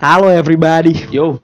Halo 0.00 0.32
everybody. 0.32 0.96
Yo. 1.12 1.38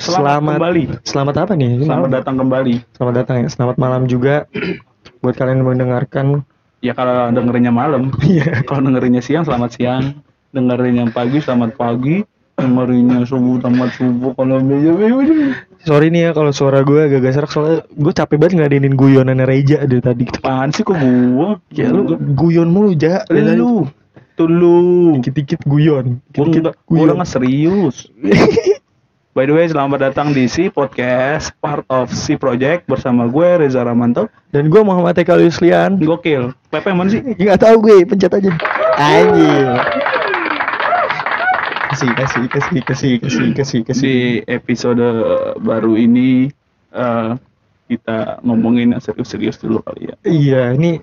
Selamat, 0.00 0.56
kembali. 0.56 0.82
Selamat 1.04 1.34
apa 1.44 1.52
nih? 1.52 1.76
Ini 1.76 1.84
Selamat 1.84 2.00
malam? 2.00 2.16
datang 2.16 2.36
kembali. 2.40 2.74
Selamat 2.96 3.14
datang 3.20 3.36
ya. 3.36 3.46
Selamat 3.52 3.76
malam 3.76 4.02
juga 4.08 4.48
buat 5.20 5.36
kalian 5.36 5.60
yang 5.60 5.68
mendengarkan. 5.68 6.26
Ya 6.80 6.96
kalau 6.96 7.28
dengerinnya 7.28 7.68
malam, 7.68 8.08
Iya. 8.24 8.64
kalau 8.64 8.80
dengerinnya 8.80 9.20
siang 9.20 9.44
selamat 9.44 9.76
siang, 9.76 10.24
dengerinnya 10.56 11.12
pagi 11.12 11.44
selamat 11.44 11.76
pagi, 11.76 12.24
dengerinnya 12.56 13.28
subuh 13.28 13.60
selamat 13.60 13.90
subuh. 13.92 14.32
Kalau 14.32 14.56
Sorry 15.84 16.08
nih 16.08 16.28
ya 16.28 16.30
kalau 16.32 16.52
suara 16.56 16.80
gue 16.80 17.12
agak 17.12 17.32
serak 17.32 17.52
soalnya 17.52 17.84
gue 17.92 18.12
capek 18.12 18.36
banget 18.40 18.52
ngeladenin 18.56 18.96
guyonannya 18.96 19.44
Reja 19.44 19.84
dari 19.84 20.00
tadi. 20.00 20.24
apaan 20.32 20.72
sih 20.72 20.80
kok 20.80 20.96
gua? 20.96 21.60
Ya 21.72 21.92
lu 21.92 22.08
guyon 22.36 22.72
mulu 22.72 22.96
ja. 22.96 23.20
Lu, 23.28 23.84
tuh 24.40 24.48
lu. 24.48 24.80
Dikit-dikit 25.20 25.60
guyon. 25.68 26.24
Dikit-dikit 26.32 26.80
guyon. 26.88 27.20
serius. 27.28 28.08
By 29.36 29.46
the 29.46 29.54
way, 29.54 29.68
selamat 29.68 30.10
datang 30.10 30.34
di 30.34 30.50
Si 30.50 30.66
Podcast, 30.72 31.54
part 31.62 31.86
of 31.86 32.10
Si 32.10 32.34
Project 32.34 32.90
bersama 32.90 33.30
gue 33.30 33.62
Reza 33.62 33.84
Ramanto. 33.84 34.26
Dan 34.50 34.66
gue 34.72 34.82
Muhammad 34.82 35.14
Eka 35.14 35.38
Yuslian. 35.38 36.02
Gokil. 36.02 36.50
Pepe 36.66 36.90
mana 36.90 37.14
sih? 37.14 37.22
Gak 37.38 37.62
tau 37.62 37.78
gue, 37.78 38.02
pencet 38.08 38.32
aja. 38.32 38.50
Anjing. 38.98 39.70
Kasih, 41.94 42.10
kasih, 42.16 42.44
kasih, 42.50 42.80
kasih, 42.82 43.12
kasih, 43.22 43.48
kasih, 43.54 43.80
kasih. 43.86 44.02
Di 44.02 44.18
episode 44.50 45.06
baru 45.62 45.94
ini 45.94 46.50
eh, 46.90 47.30
kita 47.86 48.42
ngomongin 48.42 48.98
serius-serius 48.98 49.62
dulu 49.62 49.78
kali 49.86 50.10
ya. 50.10 50.16
Iya, 50.26 50.62
ini 50.74 50.98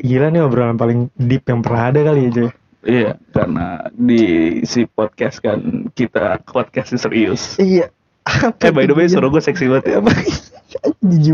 gila 0.00 0.32
nih 0.32 0.40
obrolan 0.44 0.80
paling 0.80 1.12
deep 1.20 1.44
yang 1.44 1.60
pernah 1.60 1.92
ada 1.92 2.00
kali 2.08 2.32
aja. 2.32 2.48
Iya, 2.86 3.18
karena 3.34 3.90
di 3.90 4.22
si 4.62 4.86
podcast 4.86 5.42
kan 5.42 5.90
kita 5.98 6.38
podcastnya 6.46 7.02
serius. 7.02 7.58
Iya. 7.58 7.90
Eh 8.62 8.74
by 8.74 8.90
the 8.90 8.94
way 8.94 9.06
suara 9.06 9.30
gue 9.30 9.42
seksi 9.42 9.70
banget 9.70 9.98
ya. 9.98 9.98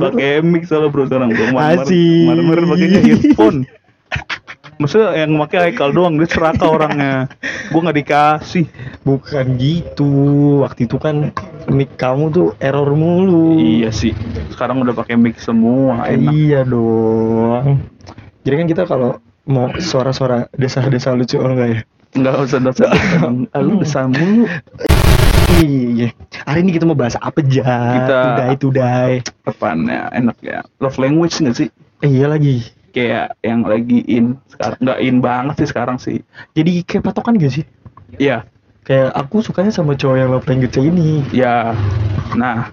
Pakai 0.00 0.44
mic 0.44 0.68
soalnya 0.68 0.92
bro 0.92 1.08
sekarang 1.08 1.32
gue 1.32 1.46
kemarin 1.48 2.64
pakainya 2.68 3.00
earphone. 3.00 3.64
Maksudnya 4.76 5.24
yang 5.24 5.36
pakai 5.40 5.58
Haikal 5.68 5.92
doang 5.92 6.20
dia 6.20 6.28
seraka 6.28 6.68
orangnya. 6.68 7.32
Gue 7.72 7.80
nggak 7.80 7.98
dikasih. 8.00 8.64
Bukan 9.08 9.56
gitu. 9.56 10.12
Waktu 10.64 10.84
itu 10.84 10.96
kan 11.00 11.32
mic 11.68 11.96
kamu 11.96 12.28
tuh 12.32 12.46
error 12.60 12.92
mulu. 12.92 13.56
Iya 13.56 13.88
sih. 13.88 14.12
Sekarang 14.52 14.84
udah 14.84 14.92
pakai 14.92 15.16
mic 15.16 15.40
semua 15.40 16.08
enak. 16.08 16.32
Iya 16.32 16.60
dong. 16.68 17.88
Jadi 18.44 18.54
kan 18.58 18.66
kita 18.68 18.82
kalau 18.84 19.16
mau 19.44 19.70
suara-suara 19.76 20.46
desa-desa 20.54 21.12
lucu 21.12 21.38
oh 21.38 21.50
enggak 21.50 21.68
ya? 21.68 21.80
Enggak 22.12 22.34
usah 22.44 22.58
dosa. 22.60 22.86
Ah, 23.52 23.60
Lu 23.64 23.80
desah 23.80 24.04
mulu. 24.06 24.44
Iya. 25.52 26.12
Hari 26.44 26.58
ini 26.64 26.70
kita 26.74 26.84
mau 26.88 26.96
bahas 26.96 27.16
apa 27.20 27.40
aja? 27.44 27.64
Kita- 27.64 28.24
udah 28.68 28.96
itu. 29.16 29.30
Apaan 29.44 29.88
ya? 29.88 30.08
Enak 30.12 30.36
ya. 30.40 30.60
Love 30.78 30.98
language 31.00 31.40
nggak 31.40 31.56
sih? 31.56 31.68
Iya 32.00 32.28
lagi. 32.28 32.62
Kayak 32.92 33.40
yang 33.40 33.64
lagi 33.64 34.04
in 34.04 34.36
sekarang. 34.48 34.78
Nggak 34.80 34.98
in 35.00 35.16
banget 35.20 35.54
sih 35.64 35.68
sekarang 35.68 35.96
sih. 35.96 36.18
Jadi 36.52 36.84
kayak 36.84 37.08
patokan 37.08 37.40
gak 37.40 37.52
sih? 37.52 37.64
Iya. 38.20 38.44
Kayak 38.82 39.14
aku 39.16 39.40
sukanya 39.40 39.72
sama 39.72 39.96
cowok 39.96 40.16
yang 40.18 40.28
love 40.28 40.44
language 40.44 40.76
ini. 40.76 41.22
Ya, 41.30 41.72
nah 42.36 42.68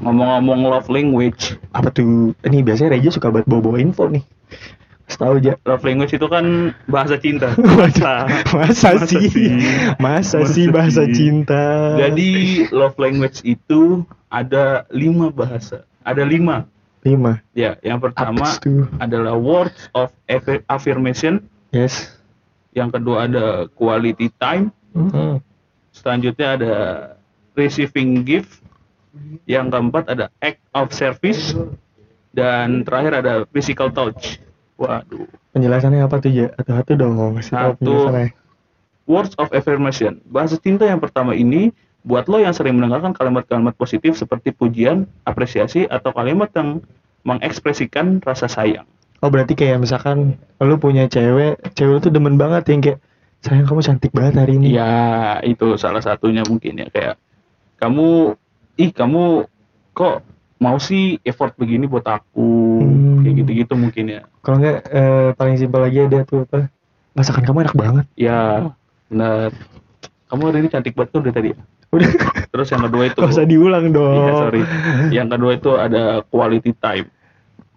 ngomong-ngomong 0.00 0.66
love 0.66 0.88
language, 0.88 1.60
Apa 1.76 1.92
tuh? 1.92 2.32
Ini 2.42 2.64
biasanya 2.64 2.96
Reja 2.96 3.12
suka 3.12 3.28
buat 3.28 3.44
bawa-bawa 3.44 3.78
info 3.78 4.08
nih. 4.08 4.24
Kasih 5.06 5.18
tahu 5.22 5.32
aja. 5.38 5.52
love 5.62 5.84
language 5.86 6.12
itu 6.12 6.26
kan 6.26 6.44
bahasa 6.90 7.14
cinta. 7.14 7.54
Masa, 7.78 8.26
masa, 8.50 8.88
Masa 8.98 9.06
sih? 9.06 9.30
sih? 9.30 9.50
Masa, 9.96 10.42
Masa 10.42 10.50
sih 10.50 10.66
bahasa 10.66 11.02
sih? 11.06 11.14
cinta? 11.14 11.94
Jadi 11.94 12.30
love 12.74 12.98
language 12.98 13.38
itu 13.46 14.02
ada 14.26 14.82
lima 14.90 15.30
bahasa. 15.30 15.86
Ada 16.02 16.26
lima. 16.26 16.66
lima. 17.06 17.38
Ya, 17.54 17.78
yang 17.86 18.02
pertama 18.02 18.50
adalah 18.98 19.38
words 19.38 19.86
of 19.94 20.10
affi- 20.26 20.66
affirmation. 20.66 21.38
Yes. 21.70 22.10
Yang 22.74 22.98
kedua 22.98 23.30
ada 23.30 23.46
quality 23.78 24.26
time. 24.42 24.74
Hmm. 24.90 25.38
Selanjutnya 25.94 26.58
ada 26.58 26.74
receiving 27.54 28.26
gift. 28.26 28.58
Yang 29.46 29.70
keempat 29.70 30.04
ada 30.10 30.34
act 30.42 30.58
of 30.74 30.90
service. 30.90 31.54
Dan 32.34 32.82
terakhir 32.82 33.22
ada 33.22 33.34
physical 33.48 33.94
touch. 33.94 34.42
Waduh. 34.76 35.28
Penjelasannya 35.56 36.04
apa 36.04 36.20
tuh 36.20 36.32
ya? 36.32 36.46
Satu-satu 36.60 36.92
dong. 37.00 37.40
Kasih 37.40 37.52
tahu 37.52 37.72
Satu. 37.72 37.76
penjelasannya. 37.80 38.28
Words 39.06 39.32
of 39.38 39.48
affirmation. 39.54 40.20
Bahasa 40.28 40.58
cinta 40.60 40.84
yang 40.84 41.00
pertama 41.00 41.32
ini 41.32 41.72
buat 42.06 42.30
lo 42.30 42.38
yang 42.38 42.54
sering 42.54 42.78
mendengarkan 42.78 43.16
kalimat-kalimat 43.16 43.74
positif 43.74 44.14
seperti 44.14 44.54
pujian, 44.54 45.10
apresiasi, 45.26 45.90
atau 45.90 46.14
kalimat 46.14 46.50
yang 46.54 46.82
mengekspresikan 47.26 48.22
rasa 48.22 48.46
sayang. 48.46 48.86
Oh 49.24 49.32
berarti 49.32 49.58
kayak 49.58 49.82
misalkan 49.82 50.38
lu 50.62 50.76
punya 50.78 51.10
cewek, 51.10 51.58
cewek 51.74 51.90
lu 51.90 51.98
tuh 51.98 52.12
demen 52.14 52.38
banget 52.38 52.68
yang 52.70 52.80
kayak 52.84 52.98
sayang 53.42 53.66
kamu 53.66 53.80
cantik 53.82 54.12
banget 54.14 54.34
hari 54.38 54.52
ini. 54.60 54.76
Ya, 54.76 55.42
itu 55.42 55.74
salah 55.80 56.04
satunya 56.04 56.46
mungkin 56.46 56.78
ya 56.78 56.88
kayak 56.92 57.16
kamu 57.82 58.38
ih 58.78 58.90
kamu 58.92 59.48
kok 59.96 60.22
mau 60.62 60.76
sih 60.78 61.18
effort 61.24 61.56
begini 61.56 61.88
buat 61.88 62.04
aku 62.06 62.48
gitu-gitu 63.46 63.74
mungkin 63.74 64.04
ya. 64.10 64.20
Kalau 64.42 64.58
enggak 64.58 64.82
eh, 64.84 65.30
paling 65.32 65.54
simpel 65.54 65.80
lagi 65.80 65.98
ada 66.02 66.18
tuh 66.22 66.42
apa? 66.42 66.66
Masakan 67.14 67.42
kamu 67.42 67.58
enak 67.62 67.76
banget. 67.76 68.04
Ya, 68.12 68.74
benar. 69.06 69.54
Kamu 70.26 70.42
hari 70.44 70.58
ini 70.60 70.68
cantik 70.68 70.92
banget 70.92 71.10
tuh 71.10 71.22
dari 71.22 71.32
tadi. 71.32 71.48
ya? 71.50 71.58
Udah 71.86 72.10
Terus 72.50 72.68
yang 72.68 72.82
kedua 72.82 73.02
itu 73.06 73.18
gak 73.22 73.30
usah 73.30 73.46
diulang 73.46 73.86
dong. 73.88 74.12
Iya, 74.12 74.32
sorry. 74.36 74.62
Yang 75.08 75.28
kedua 75.30 75.50
itu 75.54 75.70
ada 75.72 76.02
quality 76.26 76.74
time. 76.74 77.06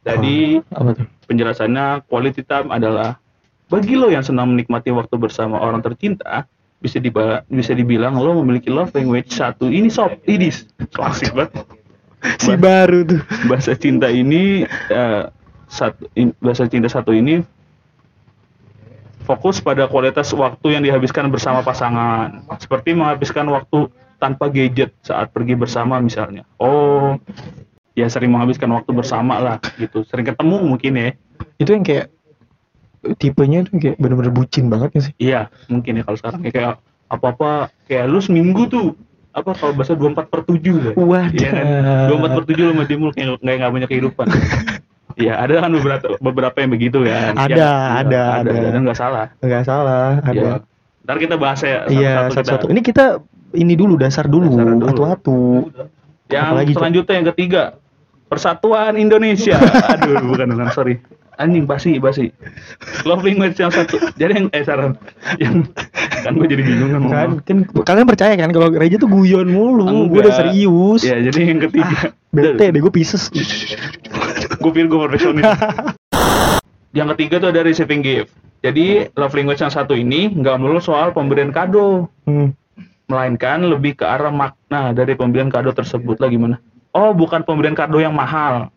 Jadi 0.02 0.60
Oh, 0.74 0.82
apa 0.82 0.90
tuh? 0.96 1.06
penjelasannya 1.24 1.86
quality 2.04 2.42
time 2.42 2.68
adalah 2.70 3.22
bagi 3.68 3.94
lo 3.94 4.10
yang 4.10 4.26
senang 4.26 4.50
menikmati 4.50 4.90
waktu 4.90 5.14
bersama 5.16 5.56
orang 5.56 5.80
tercinta 5.80 6.50
bisa 6.80 6.98
diba 6.98 7.46
bisa 7.46 7.72
dibilang 7.72 8.18
lo 8.18 8.40
memiliki 8.40 8.68
love 8.68 8.90
language 8.90 9.30
satu 9.30 9.68
ini 9.68 9.88
sob 9.88 10.10
idis 10.26 10.66
klasik 10.90 11.30
banget 11.32 11.54
Si 12.40 12.52
baru 12.52 13.06
tuh. 13.06 13.22
bahasa 13.46 13.76
cinta 13.76 14.08
ini 14.08 14.64
eh, 14.66 15.24
satu 15.70 16.10
in- 16.18 16.36
bahasa 16.42 16.66
cinta 16.66 16.90
satu 16.90 17.14
ini 17.14 17.46
fokus 19.24 19.62
pada 19.62 19.86
kualitas 19.86 20.34
waktu 20.34 20.74
yang 20.74 20.84
dihabiskan 20.84 21.30
bersama 21.30 21.62
pasangan 21.62 22.42
seperti 22.58 22.98
menghabiskan 22.98 23.46
waktu 23.54 23.88
tanpa 24.18 24.50
gadget 24.50 24.92
saat 25.06 25.30
pergi 25.30 25.54
bersama 25.54 26.02
misalnya 26.02 26.44
oh 26.58 27.16
ya 27.94 28.10
sering 28.10 28.34
menghabiskan 28.34 28.68
waktu 28.74 28.92
bersama 28.92 29.38
lah 29.38 29.58
gitu 29.78 30.02
sering 30.10 30.26
ketemu 30.26 30.56
mungkin 30.66 30.94
ya 30.98 31.10
Itu 31.60 31.76
yang 31.76 31.84
kayak 31.84 32.08
tipenya 33.20 33.64
tuh 33.68 33.80
kayak 33.80 33.96
bener-bener 34.00 34.32
bucin 34.32 34.68
banget 34.68 34.90
ya 34.96 35.02
sih. 35.04 35.14
Iya, 35.20 35.42
mungkin 35.72 36.00
ya 36.00 36.04
kalau 36.04 36.18
sekarang 36.20 36.40
ya 36.44 36.52
kayak 36.52 36.74
apa-apa 37.08 37.72
kayak 37.88 38.06
lu 38.12 38.20
seminggu 38.20 38.68
tuh 38.68 38.88
apa 39.32 39.56
kalau 39.56 39.72
bahasa 39.76 39.96
24 39.96 40.28
per 40.28 40.42
7 40.44 40.60
ya. 40.60 40.94
Wadah. 41.00 41.32
Iya 41.32 41.50
kan? 41.52 41.66
24 42.12 42.38
per 42.38 42.44
7 42.48 42.60
lu 42.60 42.72
sama 42.76 42.84
dia 42.88 42.98
mulu 43.00 43.12
kayak 43.16 43.40
nggak 43.40 43.72
punya 43.72 43.88
kehidupan. 43.88 44.26
Iya, 45.20 45.34
ada 45.36 45.54
kan 45.60 45.72
beberapa 45.76 46.08
beberapa 46.32 46.58
yang 46.64 46.72
begitu 46.72 47.04
kan. 47.04 47.36
Ada, 47.36 47.52
Ya, 47.54 47.74
ada, 48.00 48.22
ada. 48.40 48.52
Dan 48.72 48.82
nggak 48.88 48.98
salah. 48.98 49.28
Enggak 49.44 49.64
salah, 49.68 50.24
ada. 50.24 50.32
Iya. 50.32 50.52
Ntar 51.04 51.18
kita 51.20 51.36
bahas 51.36 51.60
ya 51.62 51.84
Iya, 51.92 52.14
satu-satu 52.32 52.34
satu-satu. 52.34 52.66
kita. 52.66 52.72
Ini 52.72 52.82
kita 52.82 53.06
ini 53.60 53.74
dulu 53.76 53.94
dasar 54.00 54.26
dulu, 54.32 54.56
atu-atu. 54.86 55.68
Yang 56.30 56.46
apalagi, 56.46 56.74
selanjutnya 56.78 57.14
yang 57.18 57.28
ketiga 57.34 57.62
Persatuan 58.30 58.94
Indonesia. 58.96 59.58
Aduh, 59.98 60.22
bukan 60.30 60.48
bukan 60.54 60.70
sorry. 60.72 61.02
Anjing 61.40 61.64
basi 61.64 62.04
basi. 62.04 62.36
Love 63.08 63.24
language 63.24 63.56
yang 63.56 63.72
satu. 63.72 63.96
Jadi 64.20 64.32
yang 64.44 64.48
eh 64.52 64.60
saran 64.60 65.00
yang 65.40 65.64
kan 66.20 66.36
gue 66.36 66.48
jadi 66.52 66.64
bingung 66.68 66.92
kan. 67.08 67.40
Kan, 67.48 67.64
kan 67.64 67.84
kalian 67.88 68.08
percaya 68.12 68.36
kan 68.36 68.52
kalau 68.52 68.68
Reja 68.76 69.00
tuh 69.00 69.08
guyon 69.08 69.48
mulu, 69.48 70.12
gue 70.12 70.20
udah 70.20 70.36
serius. 70.36 71.08
Ya, 71.08 71.16
jadi 71.24 71.56
yang 71.56 71.64
ketiga. 71.64 72.12
Bete 72.36 72.76
deh 72.76 72.80
gue 72.84 72.92
Pisces. 72.92 73.32
gue 74.60 74.72
pikir 74.76 74.92
gue 74.92 75.00
profesional. 75.00 75.56
yang 76.98 77.08
ketiga 77.16 77.40
tuh 77.40 77.56
ada 77.56 77.64
receiving 77.64 78.04
gift. 78.04 78.36
Jadi 78.60 79.08
love 79.16 79.32
language 79.32 79.64
yang 79.64 79.72
satu 79.72 79.96
ini 79.96 80.36
nggak 80.36 80.60
melulu 80.60 80.84
soal 80.84 81.16
pemberian 81.16 81.56
kado, 81.56 82.12
Hmm. 82.28 82.52
melainkan 83.08 83.64
lebih 83.66 83.98
ke 83.98 84.06
arah 84.06 84.30
makna 84.30 84.92
dari 84.92 85.16
pemberian 85.16 85.48
kado 85.50 85.72
tersebut 85.72 86.20
lah 86.20 86.30
gimana? 86.30 86.60
Oh, 86.92 87.16
bukan 87.16 87.42
pemberian 87.48 87.74
kado 87.74 87.98
yang 87.98 88.14
mahal. 88.14 88.70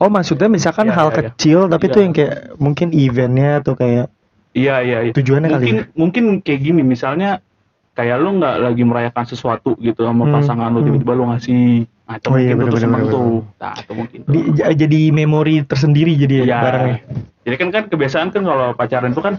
Oh 0.00 0.08
maksudnya 0.08 0.48
misalkan 0.48 0.88
Iya, 0.88 0.96
hal 0.96 1.06
iya, 1.06 1.12
iya. 1.12 1.22
kecil 1.28 1.58
tapi 1.68 1.84
Iya. 1.84 1.92
tuh 1.92 2.00
yang 2.00 2.12
kayak 2.12 2.34
mungkin 2.56 2.88
eventnya 2.90 3.60
atau 3.60 3.72
kayak 3.74 4.08
Iya 4.50 4.74
iya. 4.80 4.98
iya. 5.02 5.12
Tujuannya 5.12 5.48
kali 5.48 5.60
mungkin 5.62 5.76
ya? 5.76 5.84
mungkin 5.94 6.24
kayak 6.40 6.60
gini 6.60 6.80
misalnya 6.82 7.44
kayak 7.92 8.16
lu 8.16 8.34
nggak 8.34 8.56
lagi 8.60 8.82
merayakan 8.82 9.24
sesuatu 9.24 9.76
gitu 9.78 10.00
sama 10.00 10.24
Hmm, 10.24 10.34
pasangan 10.34 10.68
lu 10.68 10.80
hmm. 10.80 10.86
tiba-tiba 10.88 11.12
lu 11.12 11.24
ngasih 11.28 11.84
itu 11.84 12.26
Oh 12.26 12.34
iya, 12.34 12.50
mungkin 12.50 12.56
lu 12.56 12.64
tuh 12.66 12.74
bener-bener, 12.74 12.82
seneng 12.82 13.02
tuh 13.06 13.30
nah 13.56 13.74
itu 13.76 13.92
mungkin 13.92 14.18
di, 14.24 14.40
jadi 14.74 15.00
memori 15.12 15.54
tersendiri 15.62 16.12
jadi 16.16 16.34
ya 16.34 16.44
Iya. 16.44 16.58
barangnya. 16.58 16.96
jadi 17.40 17.54
kan 17.56 17.68
kan 17.70 17.82
kebiasaan 17.86 18.28
kan 18.30 18.42
kalau 18.42 18.66
pacaran 18.72 19.10
itu 19.10 19.20
kan 19.20 19.34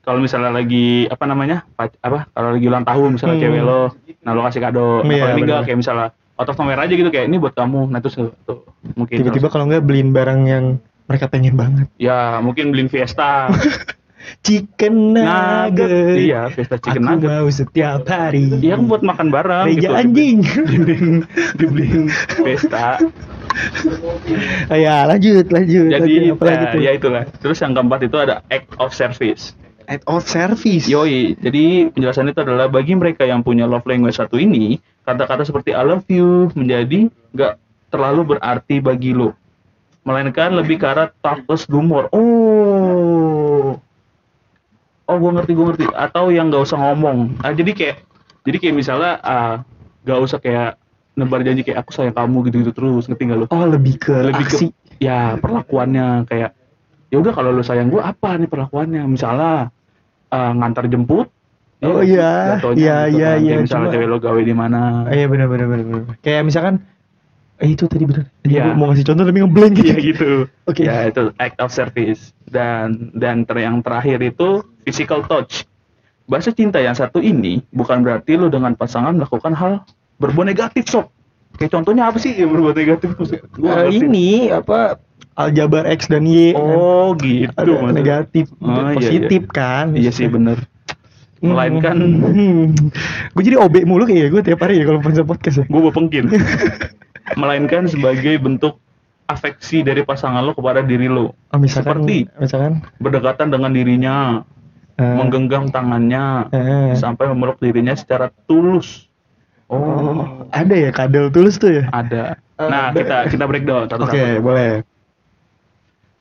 kalau 0.00 0.18
misalnya 0.18 0.50
lagi 0.50 1.04
apa 1.06 1.24
namanya 1.24 1.66
pac- 1.70 1.98
apa 1.98 2.28
kalau 2.28 2.54
lagi 2.54 2.64
ulang 2.64 2.84
tahun 2.84 3.08
misalnya 3.12 3.34
Hmm. 3.34 3.44
cewek 3.44 3.62
lo 3.62 3.80
nah 4.20 4.32
lo 4.32 4.40
kasih 4.42 4.60
kado 4.60 4.86
nah, 4.98 5.08
Iya, 5.08 5.18
kalau 5.18 5.32
ini 5.32 5.40
enggak 5.40 5.56
bener. 5.56 5.66
kayak 5.66 5.78
misalnya 5.78 6.08
out 6.38 6.48
of 6.48 6.56
nowhere 6.56 6.80
aja 6.80 6.94
gitu 6.94 7.10
kayak 7.10 7.26
ini 7.26 7.36
buat 7.42 7.54
kamu 7.58 7.90
nah 7.90 7.98
terus 7.98 8.16
tuh, 8.46 8.64
mungkin 8.94 9.16
tiba-tiba 9.18 9.50
kalau 9.50 9.66
nggak 9.66 9.84
beliin 9.84 10.14
barang 10.14 10.40
yang 10.46 10.64
mereka 11.10 11.26
pengen 11.26 11.58
banget 11.58 11.86
ya 11.98 12.38
mungkin 12.38 12.70
beliin 12.70 12.88
Fiesta 12.88 13.50
chicken 14.46 15.18
nugget 15.18 16.16
iya 16.20 16.46
Fiesta 16.52 16.76
chicken 16.78 17.02
aku 17.04 17.10
nugget 17.18 17.30
mau 17.32 17.48
setiap 17.50 18.02
hari 18.06 18.54
Iya 18.60 18.78
kan 18.78 18.86
buat 18.86 19.02
makan 19.02 19.28
bareng 19.34 19.66
Reja 19.66 19.80
gitu. 19.82 19.94
anjing 19.94 20.38
Dibeliin, 20.44 21.16
dibeliin 21.58 22.04
Fiesta. 22.38 23.00
Ah, 24.70 24.78
ya 24.78 25.02
lanjut 25.08 25.50
lanjut 25.50 25.90
Jadi 25.90 26.30
lanjut. 26.30 26.36
apa 26.38 26.44
lagi 26.46 26.64
ya, 26.64 26.70
tuh 26.70 26.80
ya 26.84 26.92
itulah. 26.94 27.22
Terus 27.42 27.58
yang 27.58 27.72
keempat 27.74 28.00
itu 28.06 28.16
ada 28.20 28.34
act 28.52 28.70
of 28.78 28.94
service. 28.94 29.56
Act 29.88 30.04
of 30.04 30.22
service 30.28 30.84
Yoi, 30.86 31.32
jadi 31.40 31.88
penjelasan 31.88 32.28
itu 32.28 32.44
adalah 32.44 32.68
bagi 32.68 32.92
mereka 32.92 33.24
yang 33.24 33.40
punya 33.40 33.64
love 33.64 33.88
language 33.88 34.20
satu 34.20 34.36
ini, 34.36 34.76
kata-kata 35.08 35.48
seperti 35.48 35.72
I 35.72 35.82
love 35.82 36.04
you 36.12 36.52
menjadi 36.52 37.08
nggak 37.32 37.54
terlalu 37.88 38.36
berarti 38.36 38.84
bagi 38.84 39.16
lo. 39.16 39.32
Melainkan 40.04 40.52
lebih 40.56 40.80
ke 40.80 40.86
arah 40.88 41.08
tactless 41.24 41.64
humor. 41.68 42.12
Oh. 42.12 43.80
Oh, 45.08 45.16
gue 45.16 45.30
ngerti, 45.40 45.52
gue 45.56 45.66
ngerti. 45.72 45.84
Atau 45.96 46.28
yang 46.28 46.52
nggak 46.52 46.68
usah 46.68 46.76
ngomong. 46.80 47.40
Ah, 47.40 47.56
jadi 47.56 47.72
kayak, 47.72 47.96
jadi 48.44 48.56
kayak 48.60 48.76
misalnya, 48.76 49.16
ah, 49.24 49.64
nggak 50.04 50.20
usah 50.20 50.38
kayak 50.40 50.76
nebar 51.18 51.42
janji 51.42 51.66
kayak 51.66 51.82
aku 51.82 51.90
sayang 51.90 52.14
kamu 52.14 52.46
gitu-gitu 52.48 52.72
terus, 52.72 53.10
ngerti 53.10 53.22
nggak 53.26 53.38
lo? 53.42 53.46
oh 53.50 53.64
lebih 53.66 53.98
ke 53.98 54.14
lebih 54.14 54.46
ke 54.46 54.54
aksi 54.54 54.66
ya 55.02 55.34
perlakuannya 55.42 56.30
kayak 56.30 56.54
ya 57.10 57.16
udah 57.18 57.32
kalau 57.34 57.50
lu 57.50 57.66
sayang 57.66 57.90
gua 57.90 58.14
apa 58.14 58.38
nih 58.38 58.46
perlakuannya 58.46 59.02
misalnya 59.10 59.74
eh, 60.28 60.52
ngantar 60.54 60.86
jemput 60.86 61.28
Oh, 61.78 62.02
ya, 62.02 62.58
iya. 62.58 62.58
Iya, 62.58 62.58
gitu 62.58 62.68
iya, 62.74 62.96
kan. 62.98 63.06
iya, 63.14 63.30
Kayak 63.38 63.60
misalnya 63.62 63.70
cuma- 63.86 63.92
cewek 63.94 64.08
lo 64.10 64.16
gawe 64.18 64.40
di 64.42 64.50
mana 64.52 64.80
iya 65.08 65.26
benar 65.30 65.46
benar 65.46 65.66
benar 65.66 65.84
benar. 65.86 66.02
Kayak 66.18 66.42
misalkan 66.44 66.74
eh 67.58 67.70
itu 67.70 67.84
tadi 67.86 68.02
benar. 68.02 68.24
Iya. 68.42 68.50
Iya. 68.50 68.74
mau 68.74 68.90
ngasih 68.90 69.06
contoh 69.06 69.24
tapi 69.24 69.38
ngeblank 69.38 69.72
gitu. 69.74 69.86
Iya 69.86 69.96
gitu 70.02 70.30
Oke. 70.66 70.82
ya 70.82 71.06
itu 71.06 71.22
act 71.38 71.58
of 71.58 71.70
service 71.70 72.34
dan 72.46 73.14
dan 73.14 73.46
ter 73.46 73.62
yang 73.62 73.78
terakhir 73.78 74.18
itu 74.20 74.66
physical 74.82 75.22
touch 75.22 75.70
bahasa 76.26 76.50
cinta 76.50 76.76
yang 76.76 76.92
satu 76.92 77.22
ini 77.22 77.62
bukan 77.70 78.02
berarti 78.02 78.34
lo 78.34 78.50
dengan 78.50 78.74
pasangan 78.74 79.14
melakukan 79.14 79.54
hal 79.54 79.72
berbuat 80.18 80.50
negatif 80.50 80.84
sob 80.84 81.06
kayak 81.56 81.72
contohnya 81.72 82.10
apa 82.10 82.18
sih 82.18 82.34
yang 82.34 82.50
berbuat 82.50 82.74
negatif 82.74 83.14
ngerti. 83.14 83.38
ini 83.96 84.50
apa 84.50 84.98
aljabar 85.38 85.86
X 85.86 86.10
dan 86.10 86.26
Y 86.26 86.52
kan. 86.52 86.66
oh 86.66 87.14
gitu 87.22 87.54
ada 87.54 87.70
maksudnya. 87.70 87.94
negatif 87.94 88.46
Oh, 88.58 88.74
iya, 88.74 88.92
positif 88.98 89.42
kan. 89.54 89.94
Iya 89.94 90.10
sih 90.10 90.26
bener. 90.26 90.66
Melainkan 91.38 91.96
gue 93.38 93.42
jadi 93.46 93.56
OB 93.62 93.86
mulu 93.86 94.02
kayak 94.02 94.34
gue 94.34 94.42
tiap 94.42 94.58
hari 94.66 94.82
ya 94.82 94.84
kalau 94.90 94.98
ponsel 94.98 95.22
podcast 95.22 95.62
ya. 95.62 95.64
Gue 95.70 95.82
bepengkin. 95.86 96.26
Melainkan 97.40 97.86
sebagai 97.86 98.34
bentuk 98.42 98.82
afeksi 99.30 99.86
dari 99.86 100.02
pasangan 100.02 100.42
lo 100.42 100.58
kepada 100.58 100.82
diri 100.82 101.06
lo. 101.06 101.38
Oh, 101.54 101.58
misalkan 101.60 102.02
Seperti? 102.02 102.26
misalkan? 102.42 102.82
berdekatan 102.98 103.54
dengan 103.54 103.70
dirinya 103.70 104.16
eh, 104.98 105.14
menggenggam 105.14 105.70
tangannya 105.70 106.50
eh, 106.50 106.92
sampai 106.98 107.30
memeluk 107.30 107.62
dirinya 107.62 107.94
secara 107.94 108.34
tulus. 108.50 109.06
Oh 109.68 109.76
oh, 109.76 110.48
ada 110.50 110.72
ya 110.72 110.90
kadal 110.90 111.28
tulus 111.28 111.60
tuh 111.60 111.84
ya? 111.84 111.84
Ada. 111.92 112.40
Eh, 112.40 112.66
nah 112.72 112.90
kita 112.90 113.28
kita 113.30 113.44
breakdown 113.44 113.84
oke 113.86 113.92
satu-satu. 113.94 114.40
Boleh 114.40 114.82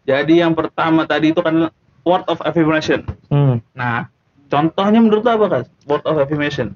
jadi 0.08 0.48
yang 0.48 0.56
pertama 0.56 1.04
tadi 1.04 1.36
itu 1.36 1.44
kan 1.44 1.68
word 2.08 2.24
of 2.32 2.40
affirmation 2.48 3.04
hmm. 3.28 3.60
nah 3.76 4.08
contohnya 4.48 5.04
menurut 5.04 5.28
apa 5.28 5.46
kan 5.52 5.64
word 5.86 6.04
of 6.08 6.16
affirmation 6.16 6.72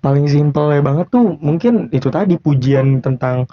paling 0.00 0.24
simpel 0.24 0.72
ya 0.72 0.80
banget 0.80 1.12
tuh 1.12 1.36
mungkin 1.38 1.92
itu 1.92 2.08
tadi 2.08 2.40
pujian 2.40 3.04
tentang 3.04 3.44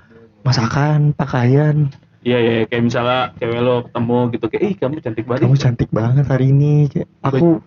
masakan 0.47 1.12
pakaian 1.12 1.92
iya 2.24 2.39
iya 2.39 2.56
kayak 2.65 2.83
misalnya 2.88 3.36
cewek 3.38 3.59
lo 3.59 3.75
ketemu 3.92 4.18
gitu 4.31 4.45
kayak 4.47 4.63
ih 4.63 4.74
kamu 4.80 4.95
cantik 5.03 5.25
banget 5.27 5.42
kamu 5.44 5.57
cantik 5.59 5.89
banget 5.92 6.25
hari 6.31 6.45
ini 6.56 6.88
kayak 6.88 7.09
aku 7.19 7.59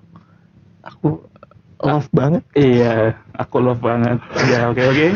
aku 0.81 1.09
love 1.85 2.09
banget 2.11 2.43
Iya, 2.59 3.15
aku 3.39 3.63
love 3.63 3.79
banget. 3.79 4.19
Iya, 4.35 4.75
oke 4.75 4.83
oke. 4.83 5.07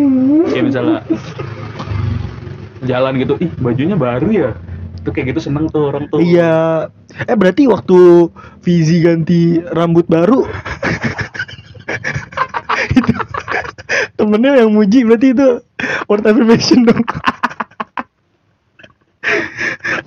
Kayak 0.54 0.64
misalnya 0.70 0.98
jalan 2.86 3.12
gitu, 3.18 3.34
ih 3.42 3.50
bajunya 3.58 3.96
baru 3.98 4.28
ya. 4.30 4.50
Itu 5.02 5.10
kayak 5.10 5.34
gitu 5.34 5.40
seneng 5.42 5.66
tuh 5.66 5.90
orang 5.90 6.06
tuh. 6.06 6.18
iya 6.18 6.86
eh 7.26 7.34
berarti 7.34 7.66
waktu 7.66 8.30
Fizi 8.62 9.02
ganti 9.02 9.58
rambut 9.68 10.06
baru 10.06 10.46
itu 12.96 13.12
temennya 14.14 14.62
yang 14.62 14.70
muji 14.70 15.02
berarti 15.02 15.34
itu 15.34 15.48
word 16.06 16.22
affirmation 16.22 16.86
dong 16.86 17.02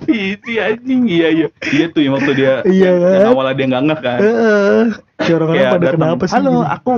Isi 0.06 0.56
anjing, 0.56 1.02
iya 1.08 1.28
iya. 1.28 1.46
Iya 1.66 1.84
tuh 1.90 2.00
yang 2.00 2.14
waktu 2.14 2.32
dia 2.32 2.52
Iya, 2.62 2.90
yang 2.94 3.22
kan? 3.26 3.32
awalnya 3.32 3.54
dia 3.54 3.66
nggak 3.66 3.82
ngeh 3.84 4.00
kan. 4.00 4.18
Heeh. 4.18 4.80
si 5.18 5.30
orang-orang 5.30 5.56
Kayak 5.58 5.72
pada 5.72 5.82
datang, 5.82 5.98
kenapa 5.98 6.24
sih 6.24 6.34
Halo, 6.36 6.50
gini? 6.52 6.66
aku 6.68 6.94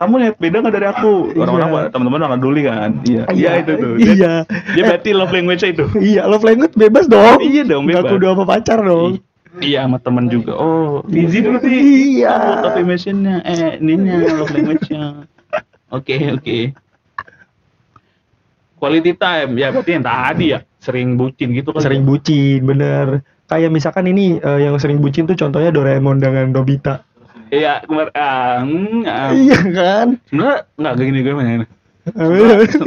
kamu 0.00 0.14
lihat 0.18 0.34
beda 0.36 0.56
nggak 0.58 0.74
dari 0.74 0.88
aku? 0.88 1.12
Orang-orang 1.36 1.68
Iya. 1.68 1.76
pada- 1.76 1.90
teman-teman 1.92 2.20
orang 2.24 2.40
dulu 2.40 2.58
kan. 2.64 2.90
Iya, 3.04 3.22
iya 3.30 3.50
itu 3.60 3.72
tuh. 3.76 3.94
Dia, 3.94 4.08
iya 4.10 4.32
dia 4.72 4.82
berarti 4.82 5.10
love 5.12 5.28
language 5.30 5.62
itu. 5.62 5.84
iya 6.10 6.22
love 6.24 6.40
language 6.40 6.72
bebas 6.72 7.04
dong 7.04 7.38
Iya 7.38 7.62
dong, 7.62 7.84
bebas. 7.84 8.08
kudu 8.08 8.24
sama 8.26 8.44
pacar 8.44 8.80
dong 8.80 9.20
Iya 9.60 9.84
sama 9.84 9.98
temen 9.98 10.26
juga. 10.26 10.54
Oh, 10.54 11.02
Fizi 11.04 11.42
berarti. 11.42 11.68
Iya. 12.16 12.32
Word 12.32 12.58
of 12.60 12.68
affirmation-nya, 12.70 13.36
eh, 13.42 13.76
ininya 13.76 14.14
love 14.36 14.48
language-nya. 14.48 15.26
Oke, 15.90 16.16
oke. 16.32 16.58
Quality 18.76 19.12
time, 19.12 19.50
ya 19.54 19.68
berarti 19.68 19.90
yang 19.92 20.06
tadi 20.06 20.46
ya, 20.50 20.58
sering 20.78 21.14
bucin 21.14 21.52
gitu 21.52 21.68
kan. 21.70 21.84
sering 21.84 22.02
bucin 22.02 22.64
bener 22.64 23.20
kayak 23.44 23.68
misalkan 23.68 24.06
ini 24.06 24.38
eh, 24.38 24.60
yang 24.62 24.80
sering 24.80 24.96
bucin 24.98 25.26
tuh 25.26 25.36
contohnya 25.36 25.68
Doraemon 25.68 26.16
dengan 26.16 26.48
Nobita 26.48 27.04
Iya, 27.50 27.82
kemarin 27.82 28.12
ah, 28.14 28.56
mm, 28.62 29.02
ah. 29.04 29.30
iya 29.32 29.58
kan 29.68 30.06
Sebenarnya 30.24 30.56
enggak 30.74 30.92
kayak 30.94 31.08
gini 31.08 31.18
gue 31.20 31.34
mana. 31.34 31.66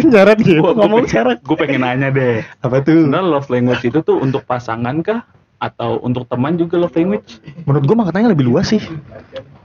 nyarat 0.06 0.38
gitu 0.40 0.60
ngomong 0.64 1.06
syarat 1.06 1.38
Gue 1.40 1.56
pengen 1.56 1.82
nanya 1.82 2.10
deh. 2.10 2.42
apa 2.60 2.80
tuh 2.80 3.06
Sebenarnya 3.06 3.28
love 3.30 3.48
language 3.48 3.84
itu 3.84 4.00
tuh 4.00 4.18
untuk 4.18 4.44
pasangan 4.44 5.00
kah 5.00 5.22
atau 5.58 6.00
untuk 6.00 6.28
teman 6.28 6.56
juga 6.56 6.76
love 6.76 6.92
language? 6.92 7.40
menurut 7.64 7.84
gua 7.86 7.98
maknanya 8.02 8.32
lebih 8.32 8.46
luas 8.46 8.68
sih 8.68 8.84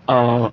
Eh, 0.08 0.44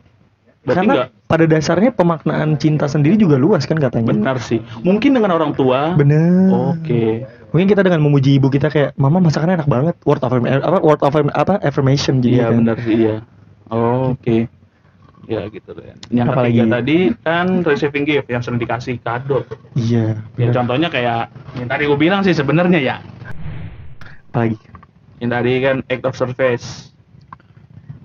berarti 0.61 0.65
karena 0.67 0.93
enggak 0.95 1.09
pada 1.25 1.45
dasarnya 1.45 1.89
pemaknaan 1.89 2.49
cinta 2.55 2.85
sendiri 2.85 3.15
juga 3.15 3.35
luas 3.35 3.63
kan 3.63 3.77
katanya 3.77 4.09
benar 4.11 4.37
sih. 4.37 4.61
Mungkin 4.81 5.13
dengan 5.13 5.33
orang 5.33 5.53
tua. 5.53 5.93
bener 5.93 6.53
Oke. 6.73 7.25
mungkin 7.49 7.67
kita 7.67 7.81
dengan 7.81 7.97
memuji 7.99 8.35
ibu 8.35 8.45
kita 8.47 8.67
kayak 8.67 8.93
mama 8.95 9.17
masakannya 9.19 9.57
enak 9.57 9.65
banget 9.65 9.95
word 10.01 10.19
of 10.19 10.29
apa 10.29 10.77
word 10.79 10.99
of 10.99 11.13
apa 11.31 11.57
affirmation 11.61 12.19
jadi 12.19 12.35
Iya 12.35 12.45
kan. 12.45 12.55
benar 12.59 12.77
sih 12.79 12.93
iya. 12.99 13.15
Oh, 13.67 14.13
Oke. 14.13 14.45
Ya 15.25 15.41
gitu 15.49 15.73
deh. 15.73 15.89
Yang 16.13 16.27
Apalagi? 16.29 16.53
ketiga 16.53 16.65
tadi 16.71 16.97
kan 17.19 17.45
receiving 17.61 18.05
gift 18.05 18.29
yang 18.29 18.45
sering 18.45 18.61
dikasih 18.61 19.01
kado. 19.01 19.41
iya 19.73 20.21
Ya 20.37 20.47
bener. 20.47 20.53
contohnya 20.53 20.87
kayak 20.87 21.33
yang 21.55 21.65
tadi 21.65 21.83
gue 21.83 21.97
bilang 21.97 22.21
sih 22.21 22.31
sebenarnya 22.31 22.77
ya. 22.77 22.95
apalagi 24.29 24.59
Yang 25.17 25.29
tadi 25.31 25.51
kan 25.59 25.75
act 25.87 26.03
of 26.03 26.13
service. 26.13 26.93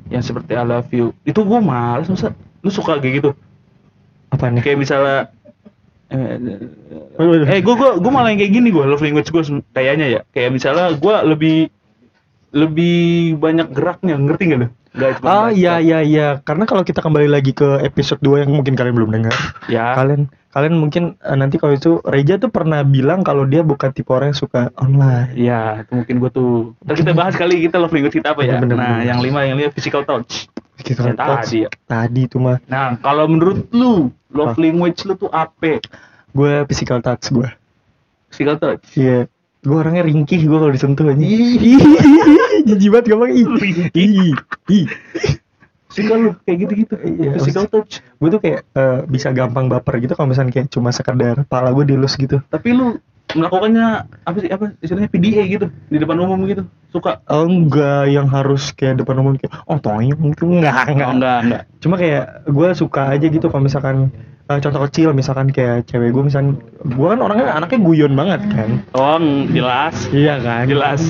Yang 0.09 0.23
seperti 0.27 0.55
I 0.55 0.65
love 0.65 0.89
you. 0.91 1.13
Itu 1.23 1.45
gue 1.45 1.61
males 1.61 2.09
masa 2.09 2.33
lu 2.61 2.71
suka 2.71 2.97
kayak 2.97 3.21
gitu. 3.21 3.31
apa 4.31 4.47
nih 4.47 4.63
Kayak 4.63 4.79
misalnya 4.79 5.19
eh, 6.09 6.39
Waduh, 7.15 7.31
waduh. 7.37 7.47
eh 7.47 7.61
gue 7.61 7.75
gue 7.75 7.91
gue 7.99 8.11
malah 8.11 8.31
yang 8.31 8.39
kayak 8.39 8.53
gini 8.55 8.69
gue 8.71 8.85
love 8.87 8.99
language 8.99 9.29
gue 9.29 9.43
kayaknya 9.71 10.07
ya 10.09 10.21
kayak 10.31 10.55
misalnya 10.55 10.95
gue 10.95 11.15
lebih 11.27 11.57
lebih 12.51 12.99
banyak 13.37 13.69
geraknya 13.71 14.17
ngerti 14.17 14.43
gak 14.49 14.59
lu? 14.59 14.69
Ah 15.21 15.49
iya 15.49 15.79
iya 15.79 15.99
iya 16.01 16.27
karena 16.41 16.65
kalau 16.65 16.83
kita 16.83 16.99
kembali 16.99 17.27
lagi 17.27 17.53
ke 17.53 17.79
episode 17.81 18.19
2 18.19 18.43
yang 18.43 18.51
mungkin 18.51 18.75
kalian 18.75 18.93
belum 18.93 19.11
dengar 19.13 19.31
Ya. 19.67 19.95
kalian 19.95 20.27
kalian 20.51 20.75
mungkin 20.75 21.15
eh, 21.17 21.37
nanti 21.37 21.57
kalau 21.57 21.73
itu 21.73 22.03
Reja 22.03 22.35
tuh 22.37 22.49
pernah 22.49 22.83
bilang 22.83 23.23
kalau 23.23 23.45
dia 23.45 23.63
bukan 23.63 23.91
tipe 23.91 24.11
orang 24.11 24.35
yang 24.35 24.41
suka 24.41 24.75
online 24.75 25.31
Iya, 25.33 25.87
itu 25.87 25.93
mungkin 25.95 26.15
gue 26.19 26.31
tuh. 26.31 26.51
Ntar 26.83 26.95
kita 26.97 27.13
bahas 27.13 27.35
kali 27.35 27.63
kita 27.63 27.79
love 27.79 27.91
language 27.91 28.19
kita 28.19 28.35
apa 28.35 28.43
ya. 28.43 28.59
Bener, 28.59 28.67
bener, 28.67 28.77
nah, 28.77 28.89
bener. 28.93 29.07
yang 29.07 29.19
lima 29.21 29.41
yang 29.45 29.57
lima 29.57 29.71
physical 29.71 30.03
touch. 30.03 30.51
gitu 30.81 30.97
Yang 30.99 31.19
tadi 31.19 31.59
ya. 31.61 31.69
tadi 31.87 32.23
tuh 32.27 32.41
mah 32.41 32.57
Nah, 32.65 32.99
kalau 32.99 33.29
menurut 33.29 33.69
lu 33.71 34.11
love 34.29 34.55
Apa? 34.55 34.59
language 34.59 34.99
lu 35.05 35.15
tuh 35.15 35.31
apa? 35.31 35.79
gue 36.31 36.53
physical 36.67 36.99
touch 36.99 37.29
gue 37.29 37.47
Physical 38.27 38.57
touch. 38.57 38.83
iya 38.97 39.31
gue 39.61 39.77
orangnya 39.77 40.03
ringkih 40.03 40.41
gue 40.41 40.57
kalau 40.57 40.73
disentuh 40.73 41.05
aja 41.05 41.21
jijik 42.67 42.91
banget 42.93 43.05
ih 43.37 43.47
ih 43.95 44.35
ih 44.69 44.87
Physical 45.91 46.19
lu 46.23 46.31
kayak 46.47 46.59
gitu-gitu. 46.67 46.95
Iya, 47.03 47.35
Physical 47.35 47.67
touch. 47.67 47.99
gue 47.99 48.29
tuh 48.31 48.41
kayak 48.41 48.61
eh, 48.79 48.99
bisa 49.11 49.35
gampang 49.35 49.67
baper 49.67 49.99
gitu 49.99 50.15
kalau 50.15 50.31
misalnya 50.31 50.55
kayak 50.55 50.71
cuma 50.71 50.95
sekedar 50.95 51.43
pala 51.51 51.75
gue 51.75 51.83
dilus 51.83 52.15
gitu. 52.15 52.39
Tapi 52.47 52.71
lu 52.71 52.95
melakukannya 53.31 54.11
apa 54.27 54.37
sih 54.43 54.51
apa 54.51 54.75
istilahnya 54.83 55.11
PDA 55.11 55.47
gitu 55.51 55.67
di 55.91 55.99
depan 55.99 56.19
umum 56.23 56.39
gitu 56.47 56.63
suka? 56.95 57.19
Oh, 57.27 57.47
enggak 57.47 58.07
yang 58.07 58.31
harus 58.31 58.71
kayak 58.75 59.03
depan 59.03 59.19
umum 59.19 59.35
kayak 59.35 59.51
oh 59.67 59.79
toyong 59.83 60.31
itu 60.31 60.45
enggak 60.47 60.95
enggak. 60.95 61.09
Oh, 61.11 61.15
enggak 61.19 61.39
enggak. 61.43 61.63
Cuma 61.83 61.95
kayak 61.99 62.25
gue 62.47 62.69
suka 62.79 63.03
aja 63.11 63.27
gitu 63.27 63.47
kalau 63.51 63.63
misalkan 63.67 63.97
eh, 64.47 64.59
contoh 64.63 64.81
kecil 64.87 65.11
misalkan 65.11 65.51
kayak 65.51 65.91
cewek 65.91 66.15
gue 66.15 66.23
misalkan 66.23 66.59
gue 66.87 67.07
kan 67.11 67.19
orangnya 67.19 67.51
anaknya 67.59 67.83
guyon 67.83 68.15
banget 68.15 68.47
kan. 68.47 68.71
Oh 68.95 69.19
jelas. 69.51 70.07
Iya 70.15 70.39
kan? 70.39 70.71
Jelas. 70.71 71.03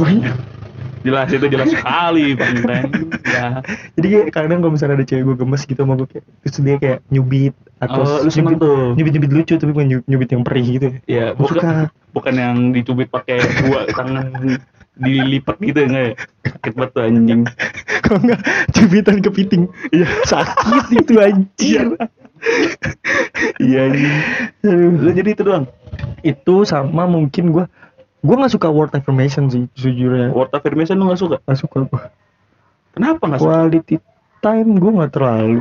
Jelas 1.00 1.28
itu 1.28 1.46
jelas 1.46 1.68
sekali 1.74 2.36
Ren 2.36 2.88
ya. 3.24 3.64
Jadi 3.94 4.06
kayak 4.06 4.26
kadang 4.30 4.60
kalau 4.60 4.72
misalnya 4.72 5.00
ada 5.00 5.06
cewek 5.06 5.24
gue 5.24 5.36
gemes 5.38 5.62
gitu 5.62 5.80
sama 5.80 5.94
gue 5.94 6.08
kayak 6.08 6.24
terus 6.42 6.56
dia 6.58 6.76
kayak 6.76 6.98
nyubit 7.08 7.54
atau 7.78 8.02
Oh, 8.02 8.20
lu 8.20 8.28
seneng 8.28 8.56
tuh. 8.56 8.92
nyubit 8.92 9.12
nyubit 9.14 9.32
lucu 9.32 9.54
tapi 9.54 9.70
bukan 9.70 9.86
nyu- 9.88 10.06
nyubit 10.06 10.28
yang 10.30 10.42
perih 10.42 10.66
gitu. 10.70 10.88
Ya 11.06 11.32
Gua 11.32 11.46
suka. 11.46 11.56
bukan 11.56 11.76
bukan 12.12 12.34
yang 12.34 12.56
dicubit 12.70 13.08
pakai 13.08 13.40
dua 13.64 13.88
tangan 13.96 14.28
dilipat 14.94 15.56
gitu 15.58 15.80
enggak. 15.80 16.04
Ya 16.04 16.12
sakit 16.46 16.72
banget 16.74 16.90
tuh 16.92 17.02
anjing. 17.02 17.40
Kalau 18.04 18.18
enggak 18.20 18.40
cubitan 18.70 19.16
kepiting 19.18 19.62
iya 19.88 20.04
sakit 20.22 20.84
itu 20.94 21.12
anjir 21.16 21.84
iya. 23.58 23.80
Anjing. 23.86 24.12
Lu 24.96 25.10
jadi 25.10 25.30
itu 25.30 25.42
doang? 25.42 25.64
Itu 26.20 26.64
sama 26.64 27.04
mungkin 27.04 27.50
gue 27.50 27.64
gue 28.20 28.36
nggak 28.36 28.52
suka 28.52 28.68
word 28.68 28.92
affirmation 28.92 29.48
sih 29.48 29.64
sejujurnya. 29.74 30.30
Word 30.30 30.52
affirmation 30.52 31.00
lu 31.00 31.08
gak 31.08 31.20
suka? 31.20 31.36
Nggak 31.44 31.58
suka 31.58 31.78
gue 31.88 32.02
kenapa 32.92 33.22
gak 33.24 33.40
suka? 33.40 33.48
Quality 33.48 33.96
time 34.40 34.70
gue 34.76 34.90
nggak 34.92 35.12
terlalu. 35.12 35.60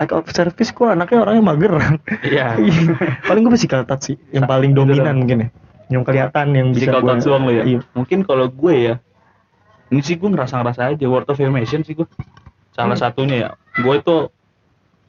Act 0.00 0.16
of 0.16 0.24
service 0.32 0.72
gue 0.72 0.88
anaknya 0.88 1.18
orangnya 1.20 1.44
mageran 1.44 1.94
iya. 2.24 2.56
Paling 3.28 3.42
gue 3.44 3.52
physical 3.52 3.84
touch 3.84 4.14
sih 4.14 4.16
yang 4.32 4.48
paling 4.48 4.72
Itu 4.72 4.86
dominan 4.86 5.14
mungkin 5.20 5.38
ya. 5.44 5.48
Yang 5.90 6.02
kelihatan 6.08 6.46
yang 6.56 6.66
bisa 6.72 6.88
Physical 6.88 7.00
gue 7.02 7.10
touch 7.12 7.24
doang 7.28 7.42
lo 7.44 7.52
ya? 7.52 7.62
Iya. 7.68 7.80
mungkin 7.92 8.18
kalau 8.24 8.46
gue 8.48 8.74
ya 8.74 8.94
ini 9.90 10.00
sih 10.00 10.16
gue 10.16 10.30
ngerasa 10.30 10.62
ngerasa 10.62 10.94
aja 10.94 11.04
word 11.04 11.26
affirmation 11.28 11.82
sih 11.84 11.92
gue 11.92 12.06
salah 12.72 12.94
Hmm. 12.96 13.02
satunya 13.02 13.36
ya 13.36 13.48
gue 13.76 13.94
itu 13.98 14.16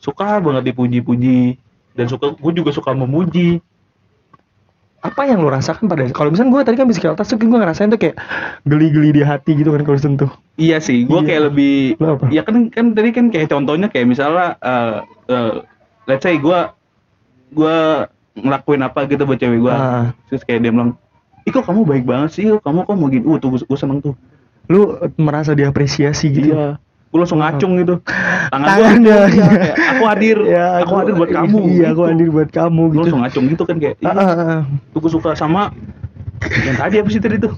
suka 0.01 0.41
banget 0.41 0.73
dipuji-puji 0.73 1.55
dan 1.93 2.05
suka 2.09 2.33
gue 2.33 2.51
juga 2.51 2.73
suka 2.73 2.91
memuji 2.91 3.61
apa 5.01 5.21
yang 5.25 5.41
lo 5.41 5.49
rasakan 5.49 5.89
pada 5.89 6.05
kalau 6.13 6.29
misalnya 6.29 6.53
gue 6.53 6.61
tadi 6.61 6.77
kan 6.77 6.85
physical 6.85 7.17
touch 7.17 7.29
tuh 7.29 7.41
gue 7.41 7.49
ngerasain 7.49 7.89
tuh 7.89 7.97
kayak 7.97 8.21
geli-geli 8.63 9.09
di 9.11 9.21
hati 9.21 9.57
gitu 9.57 9.73
kan 9.73 9.81
kalau 9.81 9.97
disentuh 9.97 10.29
Iya 10.55 10.77
sih, 10.77 11.09
gue 11.09 11.17
Iya. 11.17 11.25
kayak 11.25 11.41
lebih, 11.49 11.75
Lo 11.97 12.07
apa? 12.15 12.29
ya 12.29 12.45
kan 12.45 12.69
kan 12.69 12.93
tadi 12.93 13.09
kan 13.09 13.33
kayak 13.33 13.49
contohnya 13.49 13.89
kayak 13.89 14.05
misalnya, 14.05 14.61
eh 14.61 14.95
eh, 15.27 15.53
let's 16.05 16.21
say 16.21 16.37
gue, 16.37 16.59
gue 17.49 17.75
ngelakuin 18.37 18.81
apa 18.81 19.09
gitu 19.09 19.25
buat 19.25 19.37
cewek 19.37 19.57
gue, 19.59 19.73
Ah. 19.73 20.13
terus 20.29 20.45
kayak 20.45 20.61
dia 20.61 20.69
bilang, 20.69 20.93
ih 21.41 21.51
kok 21.51 21.65
kamu 21.65 21.81
baik 21.81 22.05
banget 22.05 22.29
sih, 22.31 22.45
kamu 22.53 22.85
kok 22.85 22.93
mau 22.93 23.09
gini, 23.09 23.25
uh 23.25 23.35
tuh 23.35 23.57
gue 23.57 23.73
seneng 23.75 23.99
tuh, 23.99 24.13
lu 24.67 24.85
merasa 25.17 25.51
diapresiasi 25.51 26.29
gitu? 26.29 26.53
Iya, 26.53 26.77
gue 27.09 27.17
langsung 27.17 27.41
ngacung 27.41 27.81
gitu, 27.81 27.97
tangan 28.51 28.67
gue, 28.99 29.07
iya, 29.07 29.19
iya. 29.31 29.47
kayak, 29.47 29.75
aku 29.95 30.03
hadir, 30.11 30.37
Ya, 30.59 30.65
aku 30.83 30.93
hadir 30.99 31.13
buat 31.15 31.31
kamu, 31.31 31.57
iya 31.71 31.87
aku 31.95 32.01
gitu. 32.03 32.11
hadir 32.11 32.27
buat 32.29 32.49
kamu 32.51 32.81
Gue 32.83 32.91
gitu 32.91 32.99
langsung 33.07 33.21
ngacung 33.23 33.45
gitu 33.47 33.63
kan 33.63 33.75
kayak, 33.79 33.95
iya, 34.03 34.11
ah. 34.11 34.61
tuh 34.91 34.99
gue 34.99 35.11
suka 35.11 35.31
sama 35.33 35.71
yang 36.41 36.75
tadi 36.75 36.95
apa 36.99 37.09
sih 37.09 37.21
tadi 37.23 37.35
tuh, 37.39 37.53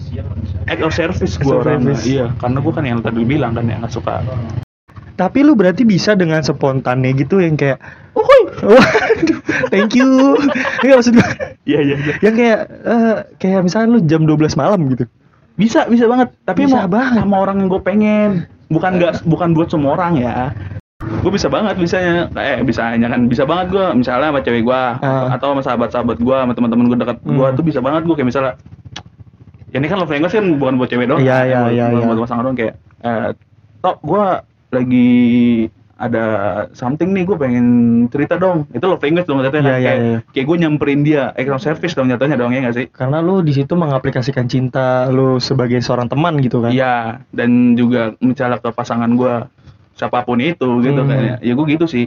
act 0.69 0.81
of 0.85 0.93
service 0.93 1.33
gue 1.41 1.49
Act 1.49 1.57
of 1.57 1.65
orang, 1.65 1.81
service. 1.81 2.05
iya, 2.05 2.25
karena 2.37 2.57
gue 2.61 2.73
kan 2.77 2.83
yang 2.85 2.99
tadi 3.01 3.21
bilang 3.25 3.51
kan 3.57 3.65
yang 3.65 3.81
nggak 3.81 3.91
suka, 3.91 4.21
Tapi 5.13 5.45
lu 5.45 5.53
berarti 5.53 5.85
bisa 5.85 6.17
dengan 6.17 6.41
spontannya 6.41 7.13
gitu 7.13 7.37
yang 7.37 7.53
kayak 7.53 7.77
Uhuy, 8.13 8.41
waduh, 8.65 9.39
thank 9.73 9.93
you. 9.93 10.37
Enggak 10.81 10.97
maksud 11.01 11.13
gua 11.17 11.29
iya 11.65 11.79
iya 11.81 11.95
iya. 11.97 12.13
yang 12.21 12.33
kayak 12.37 12.59
eh, 12.69 13.15
kayak 13.41 13.61
misalnya 13.65 13.97
lu 13.97 13.99
jam 14.05 14.25
12 14.25 14.53
malam 14.57 14.85
gitu. 14.89 15.05
Bisa, 15.53 15.85
bisa 15.85 16.09
banget. 16.09 16.33
Tapi 16.45 16.65
Bisa 16.65 16.85
mau 16.85 16.89
banget. 16.89 17.21
sama 17.21 17.35
orang 17.45 17.61
yang 17.61 17.69
gue 17.69 17.81
pengen. 17.81 18.29
Bukan 18.73 18.97
nggak, 18.97 19.21
bukan 19.29 19.53
buat 19.53 19.69
semua 19.69 19.93
orang 19.93 20.17
ya. 20.17 20.49
Gue 21.03 21.31
bisa 21.31 21.47
banget 21.47 21.75
bisanya, 21.77 22.27
eh 22.33 22.59
bisanya 22.61 23.07
kan 23.07 23.21
bisa 23.25 23.43
banget 23.43 23.67
gue 23.69 23.85
misalnya 23.95 24.27
sama 24.29 24.39
cewek 24.41 24.61
gue 24.61 24.81
Ah. 24.97 25.31
atau 25.31 25.51
sama 25.51 25.61
sahabat-sahabat 25.61 26.17
gue 26.17 26.37
sama 26.37 26.51
teman-teman 26.51 26.85
gue 26.85 26.97
dekat 26.99 27.17
gue 27.21 27.31
Hmm. 27.41 27.55
tuh 27.55 27.63
bisa 27.63 27.79
banget 27.79 28.03
gue 28.03 28.13
kayak 28.13 28.27
misalnya 28.27 28.53
ya 29.69 29.77
ini 29.77 29.87
kan 29.87 29.97
love 29.97 30.07
language 30.07 30.33
kan 30.33 30.45
bukan 30.53 30.73
buat 30.75 30.87
cewek 30.87 31.07
doang 31.07 31.19
Iya, 31.19 31.37
iya, 31.43 31.59
iya, 31.67 31.85
buat, 31.89 31.97
iya. 31.97 32.07
buat 32.07 32.19
pasangan 32.21 32.43
doang 32.43 32.55
kayak 32.55 32.73
eh 33.01 33.29
tok 33.79 33.97
gue 34.01 34.25
lagi 34.71 35.11
ada 35.95 36.25
something 36.73 37.09
nih 37.09 37.23
gue 37.23 37.37
pengen 37.37 37.65
cerita 38.07 38.35
dong 38.35 38.67
itu 38.69 38.83
love 38.83 38.99
language 38.99 39.23
dong 39.23 39.39
Iya, 39.39 39.47
kan 39.47 39.61
iya, 39.61 39.73
kayak, 39.73 39.97
iya. 39.97 40.17
kayak 40.29 40.45
gue 40.45 40.57
nyamperin 40.59 41.01
dia 41.01 41.23
act 41.31 41.47
of 41.47 41.61
service 41.61 41.93
dong 41.93 42.07
jatuhnya 42.07 42.35
dong 42.35 42.51
ya 42.51 42.59
nggak 42.61 42.75
sih 42.75 42.85
Karena 42.89 43.17
lu 43.17 43.39
di 43.39 43.49
situ 43.49 43.71
mengaplikasikan 43.73 44.45
cinta 44.45 45.07
lu 45.07 45.39
sebagai 45.39 45.79
seorang 45.79 46.05
teman 46.05 46.35
gitu 46.37 46.59
kan. 46.59 46.69
Iya, 46.69 47.23
dan 47.29 47.49
juga 47.73 48.11
misalnya 48.19 48.59
ke 48.59 48.69
pasangan 48.69 49.07
gua 49.09 49.47
siapa 49.93 50.25
pun 50.25 50.41
itu 50.41 50.67
gitu 50.81 51.01
Hmm. 51.01 51.09
kan 51.09 51.39
ya. 51.41 51.53
Gua 51.53 51.65
gitu 51.69 51.85
sih. 51.85 52.05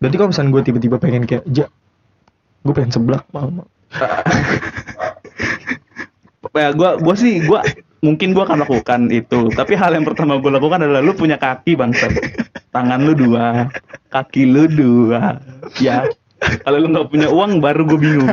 Berarti 0.00 0.16
kalau 0.16 0.28
misalnya 0.32 0.50
gue 0.56 0.62
tiba-tiba 0.64 0.96
pengen 0.96 1.28
kayak, 1.28 1.44
ja, 1.52 1.68
gue 2.64 2.72
pengen 2.72 2.92
seblak 2.92 3.24
mau. 3.32 3.48
Ya 6.50 6.74
gua 6.74 6.98
gua 6.98 7.14
sih 7.14 7.46
gua 7.46 7.62
mungkin 8.02 8.34
gua 8.34 8.42
akan 8.42 8.66
lakukan 8.66 9.06
itu. 9.14 9.54
Tapi 9.54 9.78
hal 9.78 9.94
yang 9.94 10.02
pertama 10.02 10.34
gua 10.42 10.58
lakukan 10.58 10.82
adalah 10.82 10.98
lu 10.98 11.14
punya 11.14 11.38
kaki, 11.38 11.78
Bang. 11.78 11.94
Tangan 12.74 13.00
lu 13.06 13.14
dua, 13.14 13.70
kaki 14.10 14.50
lu 14.50 14.66
dua. 14.66 15.38
Ya. 15.78 16.10
Kalau 16.40 16.82
lu 16.82 16.90
nggak 16.90 17.06
punya 17.12 17.28
uang 17.30 17.60
baru 17.62 17.84
gue 17.84 17.98
bingung. 18.00 18.32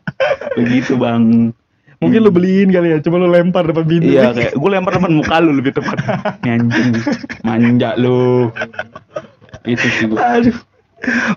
Begitu, 0.58 0.96
Bang. 0.96 1.52
Mungkin 2.02 2.20
lu 2.26 2.30
beliin 2.34 2.68
kali 2.74 2.92
ya, 2.92 2.98
cuma 2.98 3.22
lu 3.22 3.30
lempar 3.30 3.62
depan 3.62 3.86
pintu. 3.86 4.10
Iya 4.10 4.34
kayak 4.34 4.52
gue 4.58 4.68
lempar 4.68 4.98
depan 4.98 5.12
muka 5.14 5.36
lu 5.38 5.54
lebih 5.54 5.72
tepat. 5.78 6.02
Anjing. 6.42 6.98
Manja 7.46 7.94
lu. 7.94 8.50
Itu 9.62 9.86
sih 9.86 10.10
gua. 10.10 10.42
Aduh. 10.42 10.58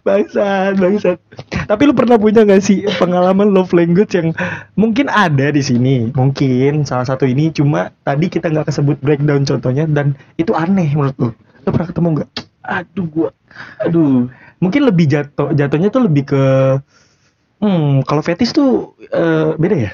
Bangsat, 0.06 0.78
bangsat. 0.78 1.18
Tapi 1.66 1.82
lu 1.90 1.94
pernah 1.98 2.22
punya 2.22 2.46
gak 2.46 2.62
sih 2.62 2.86
pengalaman 3.02 3.50
love 3.50 3.74
language 3.74 4.14
yang 4.14 4.30
mungkin 4.78 5.10
ada 5.10 5.50
di 5.50 5.62
sini, 5.66 6.14
mungkin 6.14 6.86
salah 6.86 7.06
satu 7.10 7.26
ini 7.26 7.50
cuma 7.50 7.90
tadi 8.06 8.30
kita 8.30 8.54
nggak 8.54 8.70
kesebut 8.70 9.02
breakdown 9.02 9.42
contohnya 9.42 9.90
dan 9.90 10.14
itu 10.38 10.54
aneh 10.54 10.94
menurut 10.94 11.18
lu. 11.18 11.30
Lu 11.66 11.70
pernah 11.74 11.90
ketemu 11.90 12.08
nggak? 12.22 12.30
Aduh 12.62 13.06
gua. 13.10 13.30
Aduh. 13.82 14.30
Mungkin 14.62 14.82
lebih 14.86 15.06
jatuh 15.10 15.52
jatuhnya 15.58 15.90
tuh 15.90 16.06
lebih 16.06 16.30
ke 16.30 16.44
hmm 17.60 18.06
kalau 18.06 18.22
fetis 18.22 18.54
tuh 18.54 18.94
eh, 19.02 19.58
beda 19.58 19.78
ya? 19.78 19.92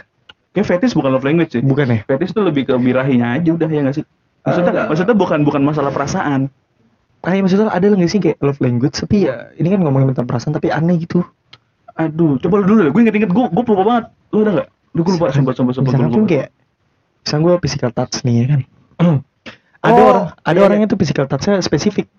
Kayak 0.52 0.68
fetish 0.68 0.94
bukan 1.00 1.10
love 1.16 1.24
language 1.24 1.52
sih. 1.56 1.62
Bukan 1.64 1.86
ya? 1.88 2.00
Fetish 2.04 2.36
tuh 2.36 2.44
lebih 2.44 2.68
ke 2.68 2.74
birahinya 2.76 3.40
aja 3.40 3.50
udah 3.56 3.70
ya 3.72 3.80
nggak 3.88 3.96
sih? 3.96 4.06
Maksudnya, 4.42 4.72
Eh, 4.74 4.88
maksudnya 4.90 5.16
bukan 5.16 5.40
bukan 5.48 5.62
masalah 5.64 5.92
perasaan. 5.96 6.52
Kayak 7.22 7.42
maksudnya 7.46 7.72
ada 7.72 7.86
nggak 7.88 8.12
sih 8.12 8.20
kayak 8.20 8.38
love 8.42 8.60
language 8.60 8.98
tapi 8.98 9.30
ya 9.30 9.54
ini 9.56 9.72
kan 9.72 9.80
ngomongin 9.86 10.12
tentang 10.12 10.28
perasaan 10.28 10.52
tapi 10.58 10.74
aneh 10.74 10.98
gitu. 11.00 11.24
Aduh, 11.96 12.42
coba 12.42 12.64
lu 12.64 12.66
dulu 12.68 12.80
deh. 12.90 12.92
Gue 12.92 13.02
inget-inget 13.06 13.32
gue 13.32 13.46
gue 13.48 13.64
lupa 13.64 13.84
banget. 13.86 14.06
Lu 14.34 14.38
udah 14.44 14.54
nggak? 14.60 14.68
Duh, 14.92 15.02
gue 15.06 15.14
lupa. 15.16 15.26
Sumpah, 15.32 15.54
sumpah, 15.56 15.74
sumpah. 15.78 15.92
Misalkan 15.94 16.10
gue 16.10 16.18
pun 16.20 16.26
kayak 16.28 16.48
misalnya 17.22 17.42
gue 17.46 17.54
physical 17.62 17.92
touch 17.94 18.16
nih 18.26 18.36
ya 18.36 18.46
kan. 18.50 18.62
ada 19.86 19.94
Oh, 19.98 20.08
orang 20.10 20.26
ada 20.42 20.58
iya, 20.58 20.66
orangnya 20.68 20.88
tuh 20.92 20.98
physical 21.00 21.26
touchnya 21.30 21.62
spesifik. 21.64 22.10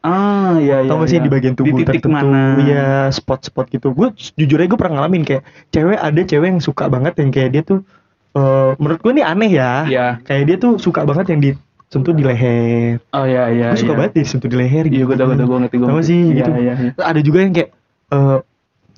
Ah, 0.00 0.56
iya, 0.56 0.80
iya. 0.80 0.88
Gak 0.88 1.08
sih 1.12 1.20
iya. 1.20 1.24
di 1.24 1.30
bagian 1.30 1.52
tubuh 1.52 1.76
Di 1.76 1.84
titik 1.84 2.00
tertentu, 2.08 2.32
mana? 2.32 2.56
Iya, 2.56 2.88
spot-spot 3.12 3.68
gitu. 3.68 3.92
Gue 3.92 4.16
jujur 4.16 4.56
aja 4.56 4.68
gue 4.72 4.78
pernah 4.80 5.04
ngalamin 5.04 5.28
kayak 5.28 5.42
cewek 5.76 5.98
ada 6.00 6.20
cewek 6.24 6.48
yang 6.56 6.60
suka 6.64 6.88
banget 6.88 7.20
yang 7.20 7.28
kayak 7.28 7.50
dia 7.52 7.62
tuh 7.64 7.84
eh 8.30 8.70
menurut 8.80 8.98
gue 9.04 9.12
ini 9.12 9.22
aneh 9.26 9.50
ya. 9.52 9.72
Iya. 9.84 10.06
Kayak 10.24 10.42
dia 10.48 10.56
tuh 10.56 10.72
suka 10.80 11.04
banget 11.04 11.36
yang 11.36 11.40
disentuh 11.44 12.16
di 12.16 12.24
leher. 12.24 12.96
Oh 13.12 13.28
iya, 13.28 13.52
iya. 13.52 13.68
gue 13.76 13.80
suka 13.84 13.92
iya. 13.92 13.98
banget 14.00 14.12
disentuh 14.24 14.48
di 14.48 14.56
leher 14.56 14.84
Iya, 14.88 14.92
gitu. 14.96 15.04
gue 15.04 15.16
tau, 15.20 15.26
gue 15.28 15.36
tau, 15.36 15.46
gue 15.52 15.58
ngerti, 15.68 15.76
gue 15.76 15.88
ngerti. 15.92 16.08
sih 16.08 16.22
Iya, 16.24 16.36
gitu. 16.40 16.50
iya, 16.56 16.74
iya. 16.80 16.92
Ada 16.96 17.20
juga 17.20 17.38
yang 17.44 17.52
kayak 17.52 17.68
eh 18.10 18.38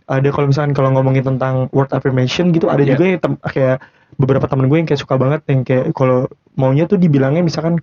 ada 0.06 0.28
kalau 0.30 0.46
misalkan 0.50 0.72
kalau 0.76 0.90
ngomongin 0.94 1.24
tentang 1.26 1.54
word 1.74 1.90
affirmation 1.90 2.54
gitu, 2.54 2.70
ada 2.70 2.82
Iya. 2.86 2.94
juga 2.94 3.04
yang 3.10 3.18
kayak 3.42 3.78
beberapa 4.22 4.46
temen 4.46 4.70
gue 4.70 4.78
yang 4.78 4.86
kayak 4.86 5.02
suka 5.02 5.18
banget 5.18 5.40
yang 5.50 5.66
kayak 5.66 5.90
kalau 5.96 6.28
maunya 6.54 6.84
tuh 6.84 7.00
dibilangnya 7.00 7.42
misalkan 7.42 7.80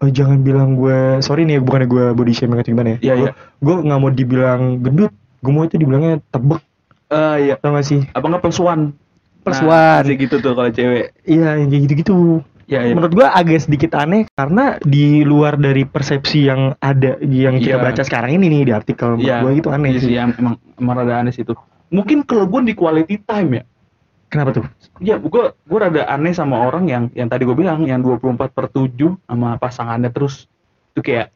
"Eh, 0.00 0.10
jangan 0.10 0.40
bilang 0.40 0.74
gue 0.74 0.96
sorry 1.20 1.44
nih 1.44 1.58
bukannya 1.58 1.84
gue 1.86 2.04
body 2.10 2.32
shaming 2.32 2.56
atau 2.56 2.70
gimana 2.70 2.88
ya 2.90 2.98
Iya, 3.02 3.14
gue 3.14 3.22
iya. 3.22 3.32
gue 3.58 3.74
nggak 3.82 3.98
mau 3.98 4.10
dibilang 4.10 4.60
gendut 4.78 5.12
gue 5.38 5.50
mau 5.50 5.62
itu 5.62 5.76
dibilangnya 5.76 6.24
tebek 6.26 6.60
Ah, 7.06 7.36
iya. 7.36 7.54
tau 7.54 7.72
gak 7.72 7.84
sih 7.84 8.00
Apa 8.08 8.24
nggak 8.24 8.40
plus 8.40 8.58
one? 8.58 8.94
Plus 9.40 9.58
Nah, 9.58 10.04
gitu 10.04 10.36
tuh 10.38 10.52
kalau 10.52 10.68
cewek. 10.68 11.10
iya 11.22 11.54
yang 11.54 11.68
kayak 11.68 11.82
gitu-gitu 11.84 12.40
Iya, 12.64 12.80
iya. 12.82 12.94
menurut 12.94 13.12
gue 13.12 13.26
agak 13.26 13.60
sedikit 13.60 13.92
aneh 13.94 14.30
karena 14.30 14.78
di 14.78 15.20
luar 15.20 15.56
dari 15.56 15.82
persepsi 15.82 16.46
yang 16.46 16.78
ada 16.78 17.18
yang 17.18 17.58
kita 17.58 17.76
Iya. 17.76 17.82
baca 17.82 18.00
sekarang 18.00 18.30
ini 18.32 18.46
nih 18.48 18.62
di 18.62 18.72
artikel 18.72 19.18
Iya. 19.18 19.42
gue 19.42 19.52
itu 19.54 19.68
aneh 19.68 19.90
Iya 19.90 20.00
sih 20.00 20.14
em- 20.14 20.36
emang 20.38 20.54
emang 20.76 20.94
rada 20.96 21.18
aneh 21.18 21.30
sih 21.30 21.42
itu. 21.42 21.52
Mungkin 21.90 22.22
kalau 22.22 22.46
gue 22.46 22.62
di 22.62 22.72
quality 22.72 23.18
time 23.20 23.50
ya. 23.52 23.62
Kenapa 24.30 24.50
tuh 24.54 24.64
Ya, 24.98 25.16
gue 25.16 25.28
gue 25.50 25.78
rada 25.78 26.04
aneh 26.06 26.30
sama 26.30 26.60
orang 26.60 26.84
yang 26.84 27.04
yang 27.12 27.26
tadi 27.26 27.42
gue 27.42 27.52
bilang 27.52 27.82
yang 27.82 28.00
24 28.00 28.36
per 28.48 28.68
7 28.68 28.92
sama 29.18 29.56
pasangannya 29.56 30.08
terus 30.08 30.44
itu 30.90 31.00
kayak 31.02 31.32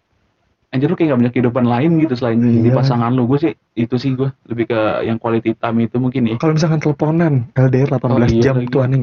anjir 0.68 0.86
lu 0.86 0.94
kayak 0.94 1.08
gak 1.08 1.18
punya 1.18 1.32
kehidupan 1.32 1.64
lain 1.64 1.90
gitu 1.98 2.14
selain 2.14 2.36
di 2.36 2.60
Iya. 2.62 2.74
pasangan 2.74 3.08
lu 3.08 3.24
gue 3.24 3.38
sih 3.40 3.52
itu 3.74 3.94
sih 3.94 4.12
gue 4.12 4.28
lebih 4.44 4.66
ke 4.66 4.78
yang 5.02 5.16
quality 5.16 5.54
time 5.54 5.78
itu 5.80 5.96
mungkin 5.96 6.26
ya 6.26 6.36
Kalau 6.36 6.52
misalkan 6.52 6.78
teleponan 6.78 7.46
LDR 7.52 7.88
18 7.90 8.04
Oh, 8.04 8.18
iya 8.20 8.42
jam 8.42 8.54
lagi. 8.54 8.66
itu 8.66 8.78
aneh? 8.78 8.98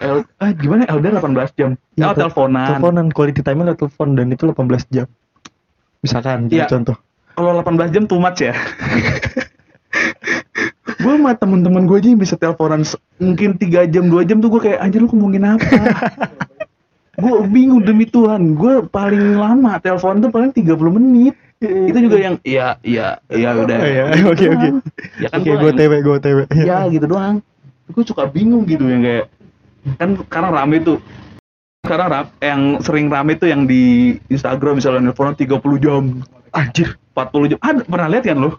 L 0.00 0.24
ah, 0.36 0.50
gimana 0.50 0.82
LDR 0.86 1.20
18 1.20 1.52
jam 1.54 1.70
Iya, 1.94 2.04
oh 2.04 2.10
tel- 2.10 2.20
teleponan 2.26 2.66
Teleponan 2.70 3.06
quality 3.10 3.40
time 3.40 3.60
lewat 3.62 3.78
telepon 3.78 4.08
dan 4.14 4.26
itu 4.28 4.44
18 4.46 4.56
jam. 4.88 5.06
Misalkan 6.00 6.48
Iya. 6.48 6.64
contoh. 6.66 6.96
kalau 7.30 7.52
18 7.54 7.88
jam 7.90 8.04
too 8.04 8.18
much 8.18 8.40
ya 8.40 8.52
gue 11.00 11.12
sama 11.14 11.32
temen-temen 11.32 11.82
gue 11.82 11.96
aja 11.96 12.08
yang 12.08 12.20
bisa 12.20 12.34
teleponan 12.34 12.84
mungkin 13.16 13.54
3 13.54 13.64
jam 13.86 14.04
2 14.04 14.20
jam 14.22 14.36
tuh 14.38 14.50
gue 14.50 14.60
kayak 14.62 14.78
anjir 14.78 15.00
lu 15.00 15.08
ngomongin 15.08 15.44
apa 15.50 15.64
gue 17.16 17.34
bingung 17.46 17.80
demi 17.80 18.04
Tuhan 18.04 18.52
gue 18.52 18.84
paling 18.86 19.34
lama 19.34 19.76
telepon 19.78 20.20
tuh 20.20 20.28
paling 20.28 20.50
30 20.50 20.68
menit 20.90 21.34
itu 21.60 21.98
juga 22.00 22.16
yang 22.18 22.34
iya 22.42 22.76
iya 22.80 23.20
iya 23.28 23.50
udah 23.54 23.76
Oh, 23.76 23.84
iya, 23.86 24.04
Gitu 24.10 24.24
oke, 24.24 24.44
oke. 24.46 24.48
doang. 24.64 24.76
ya 25.16 25.28
kan 25.28 25.38
Oke, 25.38 25.50
gua 25.50 25.58
gue 25.58 25.72
TW, 25.74 25.92
gue 26.00 26.16
TW. 26.18 26.38
ya 26.58 26.78
gitu 26.86 27.06
doang 27.06 27.34
gue 27.86 28.04
suka 28.04 28.24
bingung 28.24 28.64
gitu 28.64 28.80
yang 28.82 29.02
kayak 29.02 29.26
kan 29.96 30.08
sekarang 30.18 30.50
rame 30.50 30.76
tuh 30.80 30.98
sekarang 31.82 32.08
ram- 32.08 32.32
yang 32.38 32.60
sering 32.78 33.06
rame 33.06 33.32
tuh 33.34 33.48
yang 33.48 33.64
di 33.64 33.82
Instagram 34.26 34.76
misalnya 34.76 35.00
nelfonan 35.02 35.32
30 35.32 35.48
jam 35.78 36.02
Anjir. 36.50 36.96
40 37.12 37.50
jam 37.50 37.58
ada 37.58 37.80
pernah 37.82 38.08
lihat 38.08 38.24
kan 38.24 38.38
lo 38.38 38.50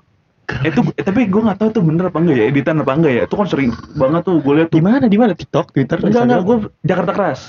itu 0.61 0.79
eh, 0.91 1.03
tapi 1.03 1.25
gue 1.25 1.41
nggak 1.41 1.57
tahu 1.57 1.69
tuh 1.71 1.81
bener 1.81 2.07
apa 2.07 2.17
enggak 2.17 2.35
ya 2.35 2.45
editan 2.45 2.75
apa 2.77 2.91
enggak 2.91 3.13
ya 3.13 3.23
itu 3.23 3.35
kan 3.35 3.47
sering 3.47 3.69
banget 3.93 4.21
tuh 4.21 4.35
gue 4.37 4.53
lihat 4.55 4.67
Di 4.67 4.73
tuh 4.73 4.81
mana? 4.81 5.05
Di 5.05 5.17
mana? 5.17 5.31
TikTok, 5.33 5.65
Twitter, 5.71 5.97
enggak 5.97 6.23
enggak 6.23 6.41
gue 6.41 6.57
Jakarta 6.81 7.11
keras 7.11 7.41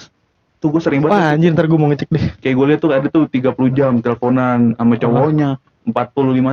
tuh 0.56 0.68
gue 0.71 0.78
sering 0.78 1.00
banget 1.00 1.16
Wah, 1.16 1.28
anjir 1.32 1.50
ntar 1.50 1.66
gue 1.66 1.75
mau 1.75 1.88
ngecek 1.88 2.09
deh. 2.09 2.25
kayak 2.38 2.54
gue 2.54 2.66
lihat 2.68 2.80
tuh 2.80 2.90
ada 2.90 3.06
tuh 3.06 3.25
30 3.26 3.50
jam 3.73 3.92
teleponan 3.99 4.59
sama 4.73 4.94
cowoknya 4.94 5.50
45 5.82 5.99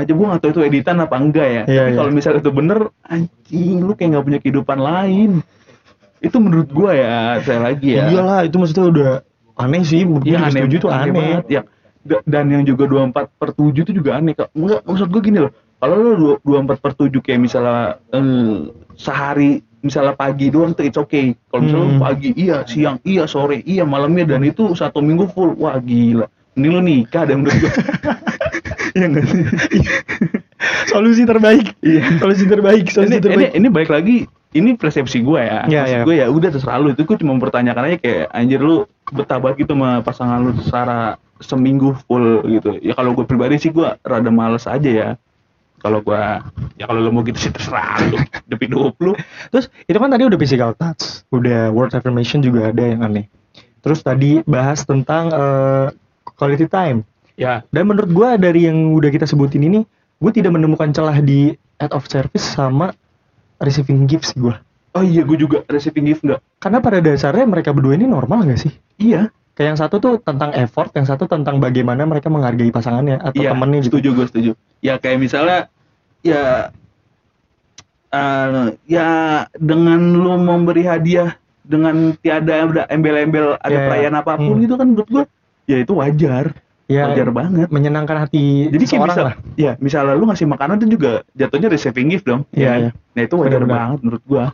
jam 0.03 0.15
gue 0.17 0.27
nggak 0.27 0.41
tahu 0.41 0.51
itu 0.51 0.61
editan 0.63 0.97
apa 0.97 1.15
enggak 1.15 1.47
ya 1.47 1.63
Iya, 1.63 1.79
tapi 1.79 1.89
iya. 1.93 1.97
kalau 1.97 2.09
misalnya 2.09 2.39
itu 2.39 2.51
bener 2.51 2.79
anjing 3.05 3.77
lu 3.79 3.93
kayak 3.93 4.09
nggak 4.09 4.25
punya 4.25 4.39
kehidupan 4.41 4.77
lain 4.79 5.31
itu 6.19 6.35
menurut 6.35 6.67
gue 6.67 6.91
ya 6.91 7.37
saya 7.39 7.59
lagi 7.61 7.95
ya 7.95 8.09
Iyalah, 8.09 8.41
itu 8.43 8.55
maksudnya 8.57 8.85
udah 8.87 9.11
aneh 9.55 9.83
sih. 9.83 10.03
Juga 10.03 10.23
aneh, 10.41 10.51
setuju 10.57 10.75
tuh 10.79 10.89
aneh. 10.89 11.11
banget. 11.11 11.43
Ya, 11.47 11.61
da- 12.01 12.23
dan 12.23 12.47
yang 12.47 12.63
juga 12.63 12.87
24 12.87 13.11
per 13.29 13.49
7 13.51 13.71
itu 13.77 13.91
juga 13.93 14.15
aneh 14.15 14.31
kak. 14.31 14.51
Enggak, 14.51 14.83
maksud 14.83 15.07
gue 15.07 15.21
gini 15.21 15.39
loh. 15.39 15.51
Kalau 15.79 15.95
lo 15.95 16.11
dua- 16.15 16.39
24 16.43 16.83
per 16.83 16.91
7 16.95 17.23
kayak 17.23 17.39
misalnya 17.39 17.97
eh, 18.11 18.67
sehari 18.99 19.63
misalnya 19.79 20.11
pagi 20.11 20.51
doang 20.51 20.75
tuh 20.75 20.83
it's 20.83 20.99
okay. 20.99 21.31
Kalau 21.47 21.63
misalnya 21.63 21.89
Hmm. 21.95 22.03
pagi 22.03 22.29
iya, 22.35 22.67
siang 22.67 22.99
iya, 23.07 23.23
sore 23.23 23.63
iya, 23.63 23.87
malamnya 23.87 24.27
dan 24.35 24.43
itu 24.43 24.75
satu 24.75 24.99
minggu 24.99 25.31
full. 25.31 25.55
Wah 25.55 25.79
gila. 25.79 26.27
Ini 26.59 26.67
lo 26.67 26.83
nikah 26.83 27.23
deh 27.23 27.35
menurut 27.39 27.55
gue. 27.55 27.71
Iya 28.89 29.05
nggak 29.05 29.25
sih? 29.29 29.45
Solusi 30.89 31.21
terbaik. 31.21 31.77
Iya. 31.85 32.17
Solusi 32.17 32.49
terbaik, 32.49 32.89
ini, 32.89 32.91
solusi 32.91 33.15
ini, 33.15 33.21
terbaik. 33.21 33.51
ini 33.53 33.67
balik 33.69 33.91
lagi 33.93 34.17
ini 34.49 34.73
persepsi 34.73 35.21
gue 35.21 35.41
ya 35.45 35.69
Maksud 35.69 35.93
iya. 35.93 36.01
gue 36.01 36.15
ya 36.17 36.27
udah 36.29 36.49
terserah 36.49 36.81
lu 36.81 36.89
itu 36.93 37.05
gue 37.05 37.17
cuma 37.21 37.37
mempertanyakan 37.37 37.85
aja 37.85 37.97
kayak 38.01 38.25
anjir 38.33 38.59
lu 38.61 38.89
betah 39.13 39.37
banget 39.37 39.65
gitu 39.65 39.77
sama 39.77 40.01
pasangan 40.01 40.41
lu 40.41 40.51
secara 40.57 41.21
seminggu 41.37 41.93
full 42.09 42.41
gitu 42.49 42.81
ya 42.81 42.97
kalau 42.97 43.13
gue 43.13 43.25
pribadi 43.29 43.61
sih 43.61 43.69
gue 43.69 43.85
rada 44.01 44.31
males 44.33 44.65
aja 44.65 44.89
ya 44.89 45.09
kalau 45.79 46.03
gue 46.03 46.21
ya 46.75 46.85
kalau 46.85 46.99
lu 46.99 47.09
mau 47.09 47.23
gitu 47.23 47.39
sih 47.39 47.51
terserah 47.51 47.97
lu 48.11 48.19
demi 48.51 48.67
hidup 48.67 48.95
lu 48.99 49.15
Terus 49.49 49.71
itu 49.87 49.97
kan 49.97 50.11
tadi 50.11 50.23
udah 50.27 50.37
physical 50.37 50.71
touch, 50.75 51.23
udah 51.31 51.71
word 51.71 51.95
affirmation 51.95 52.43
juga 52.43 52.69
ada 52.69 52.83
yang 52.83 53.01
aneh. 53.01 53.25
Terus 53.79 54.03
tadi 54.03 54.43
bahas 54.43 54.83
tentang 54.83 55.31
eh, 55.31 55.87
quality 56.35 56.67
time. 56.67 57.01
ya 57.33 57.63
Dan 57.71 57.87
menurut 57.87 58.11
gua 58.11 58.35
dari 58.35 58.67
yang 58.67 58.93
udah 58.93 59.07
kita 59.07 59.23
sebutin 59.23 59.63
ini, 59.65 59.79
gue 60.19 60.31
tidak 60.35 60.51
menemukan 60.51 60.91
celah 60.91 61.17
di 61.23 61.55
act 61.79 61.95
of 61.95 62.03
service 62.05 62.43
sama 62.43 62.91
receiving 63.57 64.03
gifts 64.05 64.35
gua. 64.35 64.59
oh 64.91 65.05
iya 65.05 65.21
gue 65.23 65.37
juga 65.37 65.61
receiving 65.69 66.11
gift 66.11 66.25
nggak 66.25 66.41
Karena 66.59 66.81
pada 66.83 66.97
dasarnya 66.99 67.45
mereka 67.47 67.71
berdua 67.71 67.95
ini 67.95 68.03
normal 68.03 68.43
nggak 68.43 68.59
sih? 68.59 68.73
iya 68.99 69.31
Kayak 69.55 69.75
yang 69.75 69.79
satu 69.79 69.95
tuh 69.99 70.13
tentang 70.23 70.55
effort, 70.55 70.87
yang 70.95 71.03
satu 71.03 71.27
tentang 71.27 71.59
bagaimana 71.59 72.07
mereka 72.07 72.31
menghargai 72.31 72.71
pasangannya 72.71 73.19
atau 73.19 73.39
iya 73.39 73.51
temennya 73.51 73.79
gitu. 73.83 73.99
setuju 73.99 74.09
gue 74.15 74.25
setuju 74.31 74.51
ya 74.79 74.95
kayak 74.95 75.19
misalnya 75.19 75.67
ya 76.21 76.73
eh, 78.09 78.65
ya 78.85 79.09
dengan 79.55 79.99
lu 80.13 80.33
memberi 80.35 80.83
hadiah 80.83 81.37
dengan 81.61 82.17
tiada 82.17 82.65
ada 82.65 82.83
embel-embel 82.89 83.53
ada 83.55 83.69
Iya, 83.69 83.77
iya. 83.77 83.85
perayaan 83.85 84.15
apa 84.17 84.31
pun 84.35 84.55
Hmm. 84.57 84.63
gitu 84.63 84.73
kan 84.75 84.87
menurut 84.87 85.07
gue 85.07 85.23
ya 85.65 85.77
itu 85.77 85.93
wajar 85.93 86.45
Ya, 86.89 87.05
wajar 87.05 87.29
banget 87.29 87.69
menyenangkan 87.69 88.25
hati 88.25 88.65
jadi 88.67 88.81
kayak 88.81 89.05
misal, 89.05 89.25
lah. 89.29 89.35
ya 89.53 89.71
misalnya 89.77 90.17
lu 90.17 90.25
ngasih 90.25 90.49
makanan 90.49 90.81
itu 90.81 90.97
juga 90.97 91.21
jatuhnya 91.31 91.69
receiving 91.69 92.09
gift 92.09 92.25
dong 92.25 92.49
Iya, 92.49 92.65
ya 92.65 92.73
iya. 92.79 92.91
nah 93.13 93.21
itu 93.21 93.35
wajar 93.37 93.61
Benar-benar. 93.61 93.77
banget 93.77 93.99
menurut 94.01 94.23
gua 94.25 94.45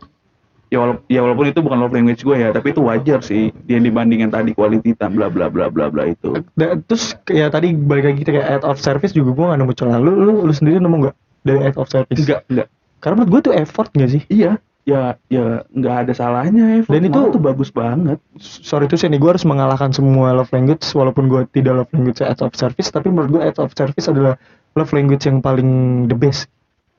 ya 0.66 0.76
walaupun 0.76 1.02
ya 1.08 1.20
walaupun 1.22 1.44
itu 1.46 1.60
bukan 1.62 1.78
love 1.78 1.94
language 1.94 2.20
gue 2.20 2.36
ya 2.36 2.48
tapi 2.50 2.76
itu 2.76 2.80
wajar 2.82 3.18
sih 3.22 3.48
dia 3.64 3.78
dibandingin 3.78 4.28
tadi 4.28 4.52
quality 4.52 4.92
time 4.92 5.16
bla 5.16 5.32
bla 5.32 5.48
bla 5.48 5.72
bla 5.72 5.88
bla 5.88 6.04
itu 6.04 6.36
Da- 6.52 6.76
terus 6.76 7.16
ya 7.24 7.48
tadi 7.48 7.72
balik 7.72 8.12
lagi 8.12 8.20
kayak 8.20 8.60
act 8.60 8.64
of 8.66 8.76
service 8.76 9.16
juga 9.16 9.32
gua 9.32 9.46
gak 9.48 9.62
nemu 9.62 9.72
celah. 9.72 9.96
Lu, 9.96 10.12
lu, 10.12 10.44
lu 10.44 10.52
sendiri 10.52 10.76
nemu 10.76 11.08
nggak 11.08 11.16
dari 11.46 11.60
act 11.64 11.78
of 11.78 11.86
service? 11.86 12.18
enggak 12.18 12.42
enggak. 12.46 12.68
Karena 12.98 13.14
menurut 13.16 13.30
gue 13.30 13.40
tuh 13.46 13.54
effort 13.54 13.88
gak 13.90 14.10
sih? 14.10 14.22
iya 14.26 14.58
ya 14.82 15.18
ya 15.26 15.66
nggak 15.66 15.96
ada 16.06 16.12
salahnya 16.12 16.78
effort. 16.78 16.94
Dan 16.94 17.06
itu- 17.06 17.30
tuh 17.30 17.42
bagus 17.42 17.70
banget. 17.70 18.18
Sorry 18.38 18.86
tuh 18.86 18.94
sih 18.94 19.06
nih 19.06 19.18
gue 19.18 19.30
harus 19.30 19.42
mengalahkan 19.42 19.90
semua 19.90 20.30
love 20.30 20.50
language 20.50 20.86
walaupun 20.90 21.26
gue 21.26 21.42
tidak 21.50 21.74
love 21.76 21.90
language 21.90 22.18
act 22.20 22.38
of 22.38 22.54
service 22.54 22.86
tapi 22.88 23.10
menurut 23.10 23.30
gue 23.30 23.42
act 23.42 23.58
of 23.58 23.70
service 23.72 24.06
adalah 24.06 24.38
love 24.74 24.90
language 24.90 25.22
yang 25.22 25.38
paling 25.40 25.70
the 26.06 26.14
best. 26.14 26.46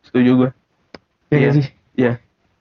Setuju 0.04 0.32
gue 0.38 0.50
ya 1.28 1.38
Iya. 1.38 1.50
sih? 1.54 1.66
iya. 1.96 2.14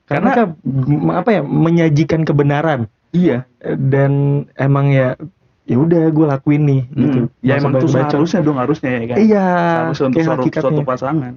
Karena, 0.07 0.31
Karena- 0.47 1.19
apa 1.19 1.31
ya 1.33 1.43
menyajikan 1.43 2.23
kebenaran. 2.23 2.87
Iya. 3.11 3.43
Eh, 3.59 3.75
dan 3.75 4.13
emang 4.55 4.91
ya 4.91 5.19
ya 5.67 5.77
udah 5.77 6.07
gue 6.07 6.27
lakuin 6.29 6.63
nih 6.63 6.83
gitu. 6.87 7.19
Hmm. 7.27 7.43
ya 7.43 7.59
Nggak 7.59 7.59
emang 7.59 7.73
itu 7.75 7.87
seharusnya 7.91 8.41
dong 8.47 8.59
harusnya 8.63 8.91
ya 8.95 9.03
kan? 9.11 9.17
Iya 9.19 9.47
harusnya 9.83 10.07
untuk 10.07 10.21
suatu, 10.23 10.39
hakikatnya 10.47 11.35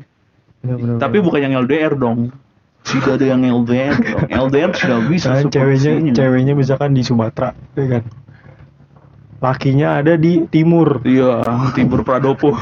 suatu 0.62 0.76
pasangan 0.76 0.78
Bener-bener. 0.78 0.98
tapi 1.00 1.17
bukan 1.19 1.39
yang 1.39 1.54
LDR 1.60 1.93
dong 1.95 2.19
tidak 2.82 3.12
ada 3.15 3.26
yang 3.28 3.41
LDR 3.43 3.95
dong 3.95 4.22
LDR 4.30 4.72
sudah 4.74 5.00
bisa 5.06 5.30
Kan 5.36 5.48
ceweknya 5.48 5.91
seporsinya. 5.93 6.13
ceweknya 6.13 6.54
misalkan 6.54 6.91
di 6.91 7.02
Sumatera 7.02 7.52
ya 7.74 7.86
kan 7.89 8.04
lakinya 9.39 9.88
ada 9.95 10.13
di 10.15 10.43
timur 10.45 11.00
Iya, 11.02 11.39
Timur 11.72 12.04
Pradopo. 12.04 12.60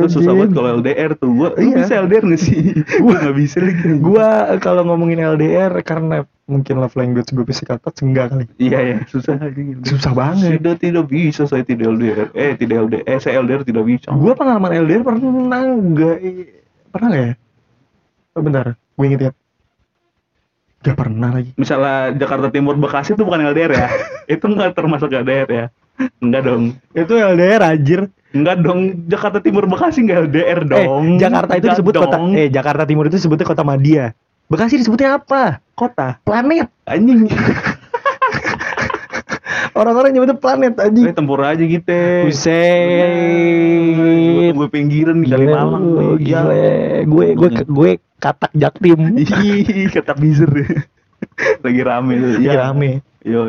Itu 0.00 0.08
susah 0.16 0.32
banget 0.32 0.50
kalau 0.52 0.70
LDR 0.78 1.10
tuh. 1.14 1.30
Gua 1.30 1.48
lu 1.52 1.60
Iya. 1.62 1.76
bisa 1.78 1.92
LDR 2.00 2.24
gak 2.24 2.40
sih? 2.40 2.60
Gua 2.98 3.14
gak 3.18 3.36
bisa 3.36 3.56
lagi. 3.58 3.82
gua 3.98 4.28
kalau 4.58 4.82
ngomongin 4.84 5.20
LDR 5.20 5.72
karena 5.80 6.24
mungkin 6.44 6.82
love 6.82 6.98
language 6.98 7.30
gue 7.30 7.46
physical 7.46 7.78
touch 7.78 8.02
enggak 8.02 8.26
kali 8.28 8.42
Iya 8.58 8.78
ya, 8.82 8.96
susah 9.06 9.38
gitu. 9.54 9.86
susah 9.86 10.10
banget 10.10 10.58
Sudah 10.58 10.74
tidak 10.74 11.06
bisa 11.06 11.46
saya 11.46 11.62
tidak 11.62 11.94
LDR. 11.94 12.26
Eh, 12.34 12.58
tidak 12.58 12.90
LDR. 12.90 13.04
Eh, 13.06 13.18
saya 13.18 13.38
LDR 13.38 13.62
tidak 13.62 13.86
bisa. 13.86 14.10
gue 14.10 14.32
pengalaman 14.34 14.74
LDR 14.74 15.06
pernah 15.06 15.30
enggak 15.62 16.16
pernah 16.90 17.08
nggak 17.08 17.22
ya 17.22 17.34
oh, 18.34 18.42
bentar 18.42 18.66
gue 18.74 19.04
inget 19.06 19.20
ya 19.22 19.32
gak 20.80 20.96
pernah 20.96 21.30
lagi 21.30 21.52
Misalnya 21.54 22.16
Jakarta 22.16 22.48
Timur 22.48 22.74
Bekasi 22.74 23.12
itu 23.12 23.22
bukan 23.22 23.46
LDR 23.46 23.70
ya. 23.70 23.86
itu 24.26 24.42
enggak 24.42 24.72
termasuk 24.72 25.06
LDR 25.06 25.46
ya. 25.46 25.66
Enggak 26.18 26.42
dong. 26.42 26.74
itu 26.90 27.12
LDR 27.14 27.60
anjir 27.62 28.08
Enggak 28.30 28.56
dong. 28.62 28.80
Jakarta 29.06 29.38
Timur 29.38 29.66
Bekasi 29.66 30.06
enggak 30.06 30.30
LDR 30.30 30.60
dong. 30.64 30.78
eh 30.78 31.18
Jakarta 31.18 31.52
itu 31.54 31.66
Enggak 31.66 31.74
disebut 31.76 31.94
kota 31.98 32.16
eh 32.32 32.48
Jakarta 32.48 32.82
Timur 32.84 33.04
itu 33.06 33.16
disebutnya 33.18 33.46
kota 33.46 33.62
Madia 33.62 34.04
Bekasi 34.46 34.78
disebutnya 34.78 35.18
apa 35.18 35.58
kota. 35.74 36.18
planet 36.22 36.66
Anjing. 36.84 37.26
orang-orang 39.70 40.10
nyebutnya 40.12 40.36
planet 40.36 40.74
Eh, 40.76 40.84
anjing 40.84 41.04
tempur 41.14 41.40
aja 41.40 41.62
gitu. 41.62 42.00
Buset 42.26 42.52
Gue 44.52 44.68
pinggiran 44.68 45.22
di 45.22 45.30
Kalimalang. 45.30 46.18
Gila. 46.18 47.04
gue 47.06 47.26
gue 47.34 47.48
gue 47.64 47.90
katak 48.18 48.52
jaktim 48.52 49.16
Ih, 49.22 49.88
kata 49.88 50.12
bizer 50.12 50.50
lagi 51.64 51.80
rame 51.80 52.14
Lagi 52.36 52.48
rame 52.48 52.90
yo 53.22 53.46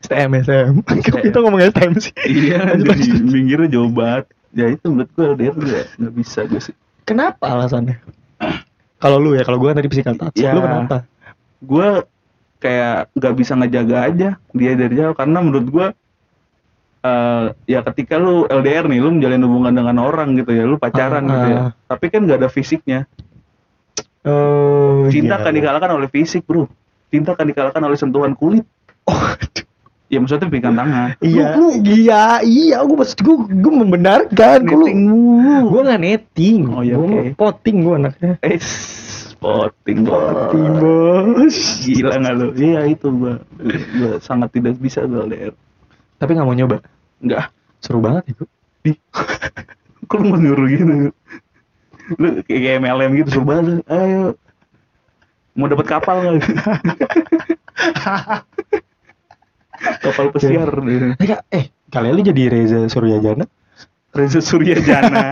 STM 0.00 0.30
STM 0.40 0.74
STM. 0.80 1.20
kita 1.28 1.38
ngomong 1.44 1.60
STM 1.60 1.92
sih? 2.00 2.12
Iya 2.24 2.74
jadi 2.80 3.04
minggirnya 3.20 3.68
jauh 3.68 3.92
banget. 3.92 4.32
Ya 4.50 4.66
itu 4.72 4.86
menurut 4.90 5.10
gue 5.14 5.24
LDR 5.36 5.54
juga 5.54 5.80
nggak 6.00 6.14
bisa 6.16 6.38
gue 6.48 6.60
sih. 6.60 6.74
Kenapa 7.04 7.52
alasannya? 7.52 8.00
Kalau 9.00 9.16
lu 9.20 9.36
ya 9.36 9.44
kalau 9.44 9.60
gue 9.60 9.70
tadi 9.72 9.88
physical 9.92 10.16
touch. 10.16 10.40
Ya. 10.40 10.56
lu 10.56 10.64
kenapa? 10.64 11.04
gue 11.60 11.88
kayak 12.60 13.12
nggak 13.12 13.34
bisa 13.36 13.52
ngejaga 13.56 13.96
aja 14.08 14.28
dia 14.40 14.72
dari 14.74 14.94
jauh. 14.96 15.14
Karena 15.14 15.38
menurut 15.44 15.66
gue 15.68 15.86
eh 17.00 17.46
ya 17.64 17.80
ketika 17.80 18.20
lu 18.20 18.44
LDR 18.44 18.84
nih 18.84 19.00
lu 19.00 19.16
menjalin 19.16 19.40
hubungan 19.48 19.72
dengan 19.72 19.96
orang 20.04 20.36
gitu 20.36 20.52
ya 20.52 20.68
lu 20.68 20.76
pacaran 20.76 21.24
Ah, 21.24 21.32
gitu 21.32 21.46
ya. 21.48 21.56
Ah. 21.56 21.70
tapi 21.88 22.12
kan 22.12 22.28
nggak 22.28 22.38
ada 22.44 22.50
fisiknya. 22.52 23.08
Oh 24.20 25.08
cinta 25.08 25.40
iya. 25.40 25.44
kan 25.48 25.52
dikalahkan 25.56 25.90
oleh 25.96 26.08
fisik 26.12 26.44
bro. 26.44 26.68
Cinta 27.08 27.32
kan 27.32 27.48
dikalahkan 27.48 27.80
oleh 27.80 27.96
sentuhan 27.96 28.36
kulit. 28.36 28.68
Oh. 29.08 29.16
Ya 30.10 30.18
maksudnya 30.18 30.50
pegang 30.50 30.74
tangan. 30.74 31.14
Iya, 31.22 31.54
Lu, 31.54 31.70
lu 31.70 31.86
iya, 31.86 32.42
iya. 32.42 32.82
Gue 32.82 32.98
maksud 32.98 33.22
gue, 33.22 33.36
gue 33.46 33.72
membenarkan. 33.72 34.66
Gua 34.66 34.74
lu- 34.74 34.82
netting 34.82 35.00
mulu. 35.06 35.70
Gue 35.70 35.80
nggak 35.86 36.02
netting. 36.02 36.60
Oh, 36.66 36.82
iya, 36.82 36.98
Gua 36.98 37.06
oke. 37.06 37.30
Potting 37.38 37.76
gue 37.80 37.94
anaknya. 37.94 38.32
Eh, 38.42 38.58
spotting 38.58 40.02
Potting 40.02 40.66
bos. 40.76 41.56
Gila 41.86 42.18
nggak 42.18 42.34
lu? 42.34 42.46
Iya 42.52 42.80
itu 42.90 43.06
gua. 43.08 43.38
Gua 43.94 44.18
sangat 44.18 44.50
tidak 44.50 44.74
bisa 44.76 45.06
gua 45.06 45.24
LDR. 45.24 45.54
Tapi 46.18 46.30
nggak 46.34 46.44
mau 46.44 46.52
nyoba. 46.52 46.82
Enggak. 47.22 47.54
Seru 47.78 48.02
banget 48.02 48.34
itu. 48.34 48.44
Di. 48.82 48.92
Kok 50.10 50.18
lu 50.18 50.26
mau 50.26 50.36
nyuruh 50.36 50.66
gitu? 50.66 51.14
Lu 52.18 52.42
kayak 52.42 52.82
MLM 52.82 53.14
gitu 53.16 53.38
suruh 53.38 53.46
banget. 53.46 53.64
lu. 53.70 53.74
Ayo. 53.86 54.34
Mau 55.54 55.70
dapat 55.70 55.86
kapal 55.86 56.18
nggak? 56.18 56.50
kapal 60.00 60.32
pesiar. 60.32 60.70
Eh, 61.20 61.38
eh 61.50 61.64
kalian 61.90 62.22
jadi 62.22 62.42
Reza 62.52 62.80
Suryajana? 62.86 63.44
Reza 64.14 64.40
Suryajana. 64.42 65.24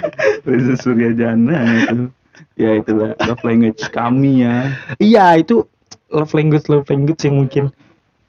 Reza 0.48 0.74
Suryajana 0.76 1.58
itu. 1.86 2.10
Ya 2.54 2.78
itulah 2.78 3.14
love 3.18 3.42
language 3.42 3.82
kami 3.90 4.46
ya. 4.46 4.74
Iya, 4.98 5.42
itu 5.42 5.66
love 6.10 6.32
language 6.34 6.66
love 6.70 6.86
language 6.86 7.22
yang 7.26 7.36
mungkin 7.38 7.64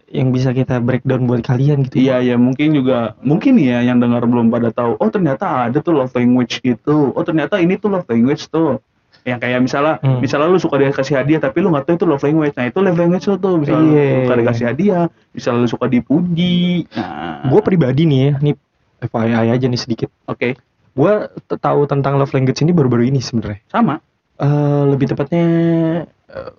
yang 0.09 0.33
bisa 0.33 0.49
kita 0.51 0.81
breakdown 0.81 1.29
buat 1.29 1.45
kalian 1.45 1.85
gitu. 1.85 2.01
Iya 2.01 2.33
ya 2.33 2.35
mungkin 2.35 2.73
juga 2.73 3.13
mungkin 3.21 3.61
ya 3.61 3.85
yang 3.85 4.01
dengar 4.01 4.25
belum 4.25 4.49
pada 4.49 4.73
tahu. 4.73 4.97
Oh 4.97 5.09
ternyata 5.13 5.69
ada 5.69 5.77
tuh 5.79 5.93
love 6.01 6.13
language 6.17 6.61
itu. 6.65 7.13
Oh 7.13 7.23
ternyata 7.23 7.61
ini 7.61 7.77
tuh 7.77 7.93
love 7.93 8.09
language 8.09 8.49
tuh. 8.49 8.81
Yang 9.21 9.39
kayak 9.39 9.59
misalnya, 9.61 9.95
Hmm. 9.99 10.19
misalnya 10.19 10.47
lu 10.47 10.57
suka 10.57 10.75
dikasih 10.77 11.15
hadiah 11.15 11.39
tapi 11.39 11.59
lu 11.59 11.69
nggak 11.69 11.83
tahu 11.83 11.95
itu 11.95 12.05
love 12.05 12.21
language. 12.21 12.53
Nah 12.53 12.65
itu 12.65 12.79
love 12.79 12.95
language 12.95 13.25
lu 13.25 13.35
tuh. 13.35 13.55
Misalnya 13.55 13.81
lu 13.81 13.91
Iya. 13.91 14.07
suka 14.21 14.35
dikasih 14.35 14.65
hadiah, 14.65 15.03
misalnya 15.29 15.59
lu 15.59 15.69
suka 15.69 15.85
dipuji. 15.85 16.59
Nah, 16.91 17.45
Gue 17.45 17.61
pribadi 17.61 18.03
nih 18.03 18.19
ya, 18.21 18.33
nih 18.39 18.53
FYI 19.01 19.47
aja 19.49 19.65
nih 19.65 19.79
sedikit. 19.79 20.09
oke 20.25 20.55
Gue 20.91 21.13
t- 21.41 21.55
tahu 21.55 21.81
tentang 21.85 22.15
love 22.15 22.29
language 22.29 22.59
ini 22.59 22.71
baru-baru 22.71 23.03
ini 23.05 23.19
sebenarnya. 23.19 23.63
sama. 23.65 24.03
Eh, 24.35 24.47
lebih 24.85 25.07
tepatnya 25.07 25.45
eh, 26.25 26.51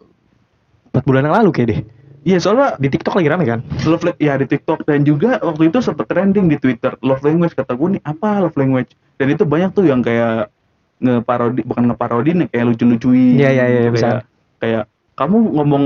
empat 0.87 1.03
bulan 1.03 1.25
yang 1.25 1.37
lalu 1.37 1.51
kayak 1.51 1.69
deh. 1.69 1.81
Iya 2.23 2.37
soalnya 2.37 2.77
Di 2.77 2.89
TikTok 2.89 3.15
lagi 3.15 3.29
rame 3.29 3.45
kan? 3.45 3.61
love 3.83 4.05
ya 4.17 4.37
di 4.37 4.45
TikTok 4.45 4.85
dan 4.85 5.01
juga 5.03 5.41
waktu 5.41 5.69
itu 5.69 5.81
sempat 5.81 6.05
trending 6.05 6.47
di 6.47 6.57
Twitter 6.57 6.93
love 7.01 7.21
language 7.21 7.53
kata 7.55 7.73
gue 7.73 7.97
nih 7.97 8.03
apa 8.03 8.41
love 8.41 8.53
language 8.55 8.93
dan 9.17 9.27
itu 9.27 9.43
banyak 9.43 9.73
tuh 9.73 9.85
yang 9.85 10.01
kayak 10.01 10.53
ngeparodi 11.01 11.61
bukan 11.65 11.85
ngeparodi 11.91 12.31
nih 12.37 12.47
kayak 12.53 12.65
lucu-lucuin. 12.71 13.35
Iya, 13.41 13.51
iya, 13.51 13.65
iya, 13.67 13.81
kayak, 13.81 13.93
bisa. 13.97 14.09
kayak 14.61 14.83
kamu 15.17 15.37
ngomong 15.57 15.85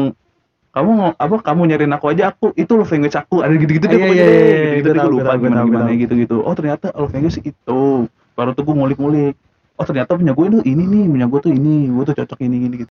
kamu 0.75 0.91
ngo- 0.91 1.19
apa 1.23 1.37
kamu 1.39 1.61
nyariin 1.71 1.95
aku 1.95 2.07
aja 2.11 2.35
aku 2.35 2.51
itu 2.59 2.75
love 2.75 2.91
language 2.91 3.15
aku 3.15 3.47
ada 3.47 3.55
gitu-gitu 3.55 3.87
deh 3.87 3.95
pokoknya 3.95 4.27
gua 4.27 4.91
gua 4.91 5.07
lupa 5.07 5.33
gimana 5.39 5.63
gimana 5.63 5.91
gitu-gitu. 5.95 6.37
Oh 6.43 6.55
ternyata 6.59 6.91
love 6.99 7.15
language 7.15 7.39
itu. 7.47 7.83
Baru 8.35 8.51
tuh 8.59 8.67
gue 8.67 8.75
ngulik-ngulik. 8.75 9.35
Oh 9.79 9.87
ternyata 9.87 10.19
punya 10.19 10.35
gue 10.35 10.47
tuh 10.59 10.63
ini 10.67 10.83
nih 10.83 11.05
punya 11.07 11.27
gue 11.31 11.41
tuh 11.47 11.53
ini 11.55 11.87
gue 11.87 12.05
tuh 12.11 12.15
cocok 12.19 12.39
ini 12.43 12.57
gini 12.67 12.75
gitu. 12.83 12.93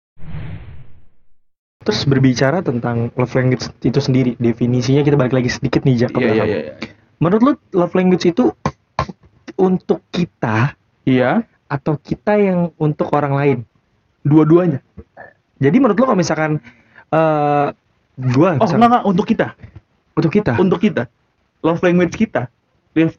Terus 1.84 2.00
berbicara 2.08 2.64
tentang 2.64 3.12
love 3.14 3.30
language 3.36 3.68
itu 3.84 4.00
sendiri, 4.02 4.34
definisinya 4.40 5.06
kita 5.06 5.14
balik 5.14 5.38
lagi 5.38 5.52
sedikit 5.52 5.86
nih 5.86 5.94
iya 5.94 6.08
iya 6.08 6.18
belakang. 6.18 6.48
iya. 6.48 6.72
Menurut 7.20 7.42
lu 7.44 7.52
love 7.76 7.94
language 7.94 8.24
itu 8.26 8.50
untuk 9.60 10.00
kita 10.12 10.76
iya 11.06 11.44
atau 11.66 11.98
kita 11.98 12.38
yang 12.38 12.70
untuk 12.76 13.10
orang 13.10 13.34
lain? 13.34 13.58
dua-duanya 14.22 14.82
Jadi 15.56 15.76
menurut 15.78 15.96
lu 15.96 16.04
kalau 16.04 16.18
misalkan 16.18 16.58
eh 17.08 17.66
gua 18.34 18.58
oh 18.58 18.66
enggak 18.66 18.88
enggak 18.90 19.04
untuk 19.06 19.26
kita 19.26 19.46
untuk 20.16 20.32
kita. 20.34 20.52
untuk 20.58 20.78
kita 20.82 21.02
love 21.62 21.80
language 21.80 22.16
kita 22.16 22.50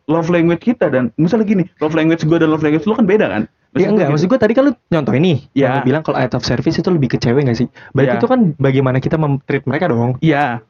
Love- 0.10 0.34
language 0.34 0.66
kita 0.66 0.90
dan 0.90 1.14
misalnya 1.16 1.46
gini 1.46 1.64
love 1.78 1.94
language 1.94 2.26
gue 2.26 2.38
dan 2.42 2.50
love 2.50 2.66
language 2.66 2.84
lu 2.84 2.98
kan 2.98 3.06
beda 3.06 3.30
kan 3.30 3.44
Iya 3.78 3.94
enggak, 3.94 4.10
maksud 4.10 4.26
gua 4.26 4.42
tadi 4.42 4.58
kan 4.58 4.64
lu 4.66 4.74
nyontoh 4.90 5.14
ini. 5.14 5.46
Yang 5.54 5.70
lu 5.70 5.82
bilang 5.86 6.02
kalau 6.02 6.18
act 6.18 6.34
of 6.34 6.42
service 6.42 6.82
itu 6.82 6.90
lebih 6.90 7.14
ke 7.14 7.18
cewek 7.22 7.46
enggak 7.46 7.62
sih? 7.62 7.68
Berarti 7.94 8.10
Iya. 8.10 8.18
itu 8.18 8.26
kan 8.26 8.40
bagaimana 8.58 8.98
kita 8.98 9.22
mem-treat 9.22 9.70
mereka 9.70 9.86
dong. 9.86 10.18
iya 10.18 10.66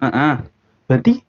Heeh. 0.00 0.34
Berarti 0.88 1.20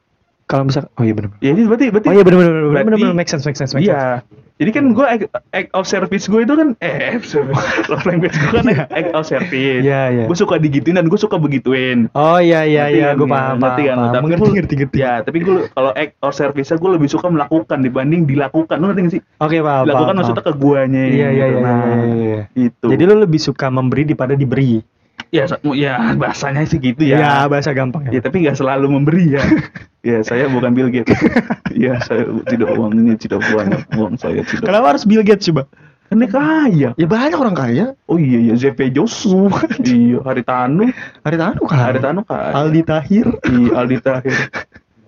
kalau 0.50 0.66
misal 0.66 0.90
oh 0.90 1.04
iya 1.04 1.14
benar. 1.14 1.30
ya 1.38 1.54
ini 1.54 1.62
berarti 1.64 1.86
berarti 1.88 2.08
Oh 2.10 2.16
iya 2.16 2.24
benar 2.24 2.38
benar 2.40 2.52
benar 2.52 2.66
Berarti- 2.66 2.88
benar 2.90 3.00
benar 3.00 3.16
make 3.16 3.30
sense 3.30 3.44
make 3.44 3.54
sense 3.54 3.72
make 3.72 3.86
sense. 3.86 3.94
iya 3.94 4.26
jadi 4.60 4.72
kan 4.74 4.92
gue 4.92 5.06
act, 5.08 5.24
act 5.54 5.70
of 5.72 5.86
service 5.86 6.26
gue 6.26 6.42
itu 6.42 6.52
kan 6.52 6.76
eh 6.80 7.16
love 7.88 8.04
language 8.04 8.34
gue 8.34 8.52
kan 8.52 8.66
act 8.90 9.14
of 9.14 9.24
service 9.24 9.54
Iya 9.80 10.02
iya. 10.12 10.26
gue 10.26 10.36
suka 10.36 10.58
digituin 10.58 10.98
dan 10.98 11.06
gue 11.06 11.16
suka 11.16 11.38
begituin 11.38 12.10
Oh 12.12 12.38
iya 12.38 12.66
iya 12.66 12.90
iya, 12.90 13.14
kan? 13.14 13.16
gue 13.16 13.24
Ya, 13.24 13.32
paham 13.32 13.56
ngerti 13.58 13.82
kan? 13.86 13.96
paham. 13.96 14.12
Tapi 14.12 14.26
Ngerti 14.28 14.50
ngerti 14.52 14.74
ngerti. 14.76 14.98
ya 14.98 15.14
tapi 15.22 15.38
gue 15.40 15.70
kalau 15.70 15.92
act 15.94 16.14
of 16.20 16.34
service 16.34 16.74
gue 16.74 16.92
lebih 16.92 17.08
suka 17.08 17.30
melakukan 17.30 17.78
dibanding 17.80 18.26
dilakukan 18.26 18.76
lu 18.76 18.90
ngerti 18.90 19.02
gak 19.02 19.14
sih 19.16 19.22
Oke 19.38 19.58
paham. 19.60 19.84
dilakukan 19.86 20.08
paham, 20.08 20.18
maksudnya 20.20 20.44
ke 20.44 20.54
guanya 20.56 21.04
Iya 21.06 21.30
iya 21.30 21.46
gitu. 21.46 21.56
iya 21.56 21.60
nah 21.62 21.78
iya, 21.80 21.96
iya, 21.96 22.04
iya. 22.26 22.42
itu 22.60 22.86
Jadi 22.90 23.04
lu 23.06 23.16
lebih 23.22 23.40
suka 23.40 23.70
memberi 23.70 24.04
daripada 24.04 24.34
diberi. 24.34 24.82
Ya 25.30 25.46
ya 25.78 25.94
bahasanya 26.22 26.66
sih 26.66 26.82
gitu 26.82 27.06
ya 27.06 27.18
Iya, 27.22 27.34
bahasa 27.46 27.70
gampang 27.74 28.10
Ya 28.10 28.18
ya. 28.18 28.22
tapi 28.26 28.42
nggak 28.46 28.58
selalu 28.58 28.88
memberi 28.90 29.38
ya. 29.38 29.44
ya 30.10 30.18
saya 30.26 30.50
bukan 30.50 30.74
Bill 30.74 30.90
Gates. 30.90 31.18
ya 31.86 32.02
saya 32.02 32.26
tidak 32.50 32.74
uang 32.74 32.98
ini 32.98 33.14
tidak 33.16 33.46
banyak 33.54 33.82
uang 33.94 34.18
saya 34.18 34.42
tidak. 34.42 34.66
Kenapa 34.66 34.96
harus 34.98 35.06
Bill 35.06 35.22
Gates 35.22 35.46
coba? 35.52 35.70
Kan 36.10 36.26
dia 36.26 36.30
kaya. 36.34 36.90
Ya 36.98 37.06
banyak 37.06 37.38
orang 37.38 37.54
kaya. 37.54 37.86
Oh 38.10 38.18
iya 38.18 38.50
ya 38.50 38.58
ZP 38.58 38.90
Josu. 38.90 39.46
iya 39.86 40.18
Haritanu. 40.26 40.90
Haritanu 41.22 41.62
kan. 41.70 41.94
Haritanu 41.94 42.22
kaya. 42.26 42.54
Aldi 42.58 42.82
Tahir. 42.82 43.28
Iya 43.46 43.72
Aldi 43.86 43.98
Tahir. 44.02 44.38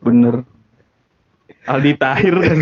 Bener. 0.06 0.46
Aldi 1.66 1.94
Tahir 1.98 2.34
kan. 2.38 2.58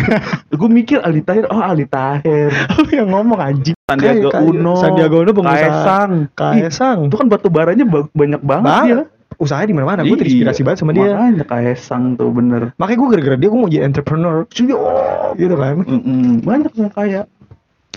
Gue 0.52 0.68
mikir 0.72 1.04
Aldi 1.04 1.20
Tahir. 1.20 1.44
Oh 1.52 1.60
Aldi 1.60 1.84
Tahir. 1.84 2.48
Lu 2.80 2.88
yang 2.88 3.12
ngomong 3.12 3.40
anjing. 3.40 3.76
Sandiaga 3.90 4.28
Kaya- 4.30 4.46
Uno. 4.46 4.74
Sandiaga 4.76 5.16
Uno 5.18 5.30
pengusaha. 5.32 5.58
Kaesang. 5.58 6.12
Kaesang. 6.32 6.98
Ih, 7.02 7.08
Itu 7.10 7.16
kan 7.18 7.26
batu 7.26 7.48
baranya 7.50 7.84
ba- 7.84 8.10
banyak 8.10 8.40
banget 8.40 8.70
Bang, 8.70 8.86
ya. 8.86 9.00
Usahanya 9.36 9.68
di 9.68 9.74
mana-mana. 9.74 10.00
Gue 10.04 10.16
terinspirasi 10.16 10.60
Iya, 10.60 10.66
banget 10.66 10.78
sama 10.78 10.92
dia. 10.92 11.10
Makanya 11.10 11.44
Kaesang 11.44 12.04
tuh 12.14 12.30
bener. 12.30 12.62
Makanya 12.76 12.98
gue 12.98 13.08
gara-gara 13.10 13.36
dia 13.36 13.48
gue 13.48 13.58
mau 13.58 13.68
jadi 13.68 13.82
entrepreneur. 13.82 14.34
Oh, 14.44 15.32
Gitu 15.34 15.54
kan. 15.54 15.74
Mm-mm, 15.80 16.44
banyak 16.44 16.72
yang 16.76 16.90
kaya. 16.90 17.22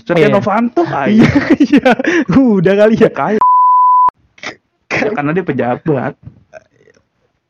Setia 0.00 0.26
Iya. 0.26 0.32
Novanto 0.32 0.82
kaya. 0.82 1.08
Iya, 1.14 1.30
iya. 1.60 1.90
Udah 2.32 2.74
kali 2.76 2.96
ya. 2.96 3.08
kaya. 3.08 3.40
Ya, 4.90 5.10
karena 5.10 5.30
dia 5.32 5.44
pejabat. 5.44 6.14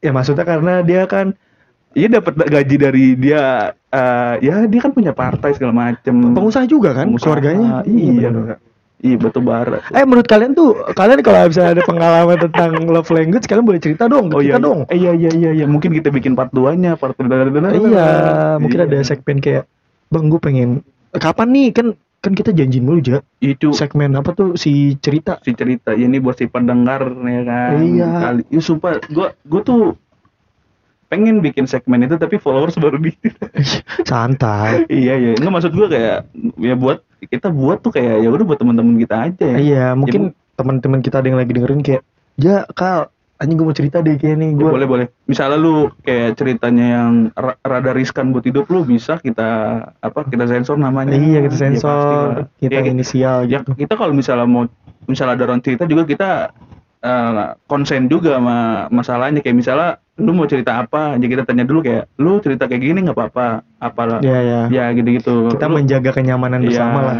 Ya 0.00 0.10
maksudnya 0.10 0.44
karena 0.44 0.80
dia 0.80 1.04
kan 1.06 1.32
Iya 1.94 2.08
dapat 2.12 2.32
gaji 2.36 2.76
dari 2.76 3.04
dia. 3.14 3.72
eh, 3.88 4.34
ya 4.42 4.66
dia 4.66 4.80
kan 4.82 4.90
punya 4.90 5.14
partai 5.14 5.54
segala 5.54 5.70
macem. 5.70 6.34
pengusaha 6.34 6.66
juga 6.66 6.90
kan 6.92 7.06
Pengusaha, 7.08 7.26
keluarganya. 7.30 7.70
Iya. 7.86 8.28
bener. 8.30 8.58
Iya 8.98 9.16
batu 9.20 9.38
bara. 9.38 9.84
Eh 9.92 10.02
menurut 10.02 10.24
kalian 10.24 10.56
tuh 10.56 10.74
kalian 10.96 11.20
kalau 11.20 11.44
bisa 11.46 11.70
ada 11.70 11.82
pengalaman 11.84 12.40
tentang 12.40 12.88
love 12.88 13.10
language 13.12 13.44
kalian 13.44 13.62
boleh 13.62 13.76
cerita 13.78 14.08
dong 14.08 14.32
Oh 14.32 14.40
iya, 14.40 14.56
kita 14.56 14.64
dong. 14.64 14.80
Eh, 14.88 14.96
iya 14.96 15.12
iya 15.12 15.30
iya 15.30 15.50
iya 15.52 15.66
mungkin 15.68 15.92
kita 15.92 16.08
bikin 16.08 16.32
part 16.32 16.48
2-nya, 16.50 16.96
part 16.96 17.12
Iya, 17.14 18.08
mungkin 18.58 18.78
Iya. 18.80 18.86
ada 18.88 18.98
segmen 19.04 19.38
kayak 19.38 19.68
Bang 20.08 20.26
gue 20.26 20.40
pengen 20.40 20.80
kapan 21.14 21.48
nih 21.52 21.68
kan 21.70 21.86
kan 22.18 22.32
kita 22.32 22.56
janji 22.56 22.80
mulu 22.80 23.04
aja 23.04 23.20
itu 23.38 23.76
segmen 23.76 24.16
apa 24.16 24.32
tuh 24.32 24.56
si 24.56 24.96
cerita 24.96 25.36
si 25.44 25.52
cerita 25.52 25.92
ini 25.92 26.16
buat 26.16 26.40
si 26.40 26.48
pendengar 26.48 27.04
ya 27.20 27.42
kan. 27.44 27.70
Iya. 27.76 28.08
Kali. 28.08 28.42
Ya 28.48 28.60
sumpah 28.64 28.96
gua 29.12 29.36
gua 29.44 29.60
tuh 29.60 29.80
pengen 31.14 31.38
bikin 31.38 31.64
segmen 31.64 32.02
itu 32.02 32.18
tapi 32.18 32.36
followers 32.36 32.74
baru 32.74 32.98
di 32.98 33.14
santai. 34.10 34.82
iya 34.90 35.14
iya 35.14 35.30
nggak 35.34 35.52
maksud 35.52 35.70
gua 35.70 35.86
kayak 35.86 36.26
ya 36.58 36.74
buat 36.74 36.98
kita 37.22 37.48
buat 37.48 37.78
tuh 37.80 37.94
kayak 37.94 38.18
ya 38.18 38.28
udah 38.28 38.44
buat 38.44 38.58
teman-teman 38.58 38.98
kita 38.98 39.16
aja 39.22 39.44
ya 39.46 39.56
Iya, 39.56 39.86
mungkin 39.94 40.22
teman-teman 40.54 41.00
kita 41.00 41.22
ada 41.22 41.26
yang 41.26 41.38
lagi 41.38 41.50
dengerin 41.50 41.80
kayak 41.80 42.02
ya 42.34 42.66
Kal, 42.68 43.08
anjing 43.36 43.54
gue 43.54 43.64
mau 43.64 43.72
cerita 43.72 43.98
deh 43.98 44.14
kayak 44.14 44.36
nih 44.36 44.50
Ya, 44.50 44.58
gue. 44.58 44.70
boleh 44.70 44.86
boleh 44.86 45.06
misalnya 45.24 45.56
lu 45.56 45.74
kayak 46.00 46.34
ceritanya 46.34 46.86
yang 46.92 47.12
ra- 47.32 47.58
rada 47.58 47.90
riskan 47.90 48.28
buat 48.28 48.42
hidup 48.42 48.66
lu 48.68 48.82
bisa 48.82 49.16
kita 49.16 49.48
apa 49.94 50.20
kita 50.26 50.44
sensor 50.44 50.76
namanya 50.76 51.14
Iya, 51.14 51.38
kita 51.40 51.48
Ya, 51.48 51.48
pasti 51.48 51.62
sensor, 51.64 51.94
lah. 52.28 52.46
kita 52.58 52.74
Ya, 52.76 52.82
inisial 52.84 53.36
ya 53.44 53.62
gitu. 53.62 53.70
kita 53.74 53.94
kalau 53.94 54.12
misalnya 54.12 54.44
mau 54.44 54.66
misalnya 55.04 55.34
ada 55.34 55.44
orang 55.46 55.60
cerita 55.60 55.84
juga 55.84 56.02
kita 56.04 56.28
eh, 57.04 57.46
konsen 57.68 58.08
juga 58.08 58.40
sama 58.40 58.88
masalahnya. 58.88 59.44
Kayak 59.44 59.56
misalnya 59.60 59.88
lu 60.16 60.32
mau 60.32 60.48
cerita 60.48 60.80
apa? 60.80 61.20
Aja 61.20 61.26
kita 61.28 61.44
tanya 61.44 61.68
dulu 61.68 61.84
kayak 61.84 62.08
lu 62.16 62.40
cerita 62.40 62.64
kayak 62.64 62.80
gini 62.80 62.98
nggak 63.04 63.16
apa-apa? 63.18 63.60
Apalah 63.78 64.18
Ya 64.24 64.40
ya. 64.40 64.60
ya 64.72 64.84
gitu-gitu. 64.96 65.52
Kita 65.52 65.68
Lu- 65.68 65.76
menjaga 65.76 66.10
kenyamanan 66.16 66.64
iya, 66.64 66.68
bersama 66.72 66.98
lah. 67.04 67.16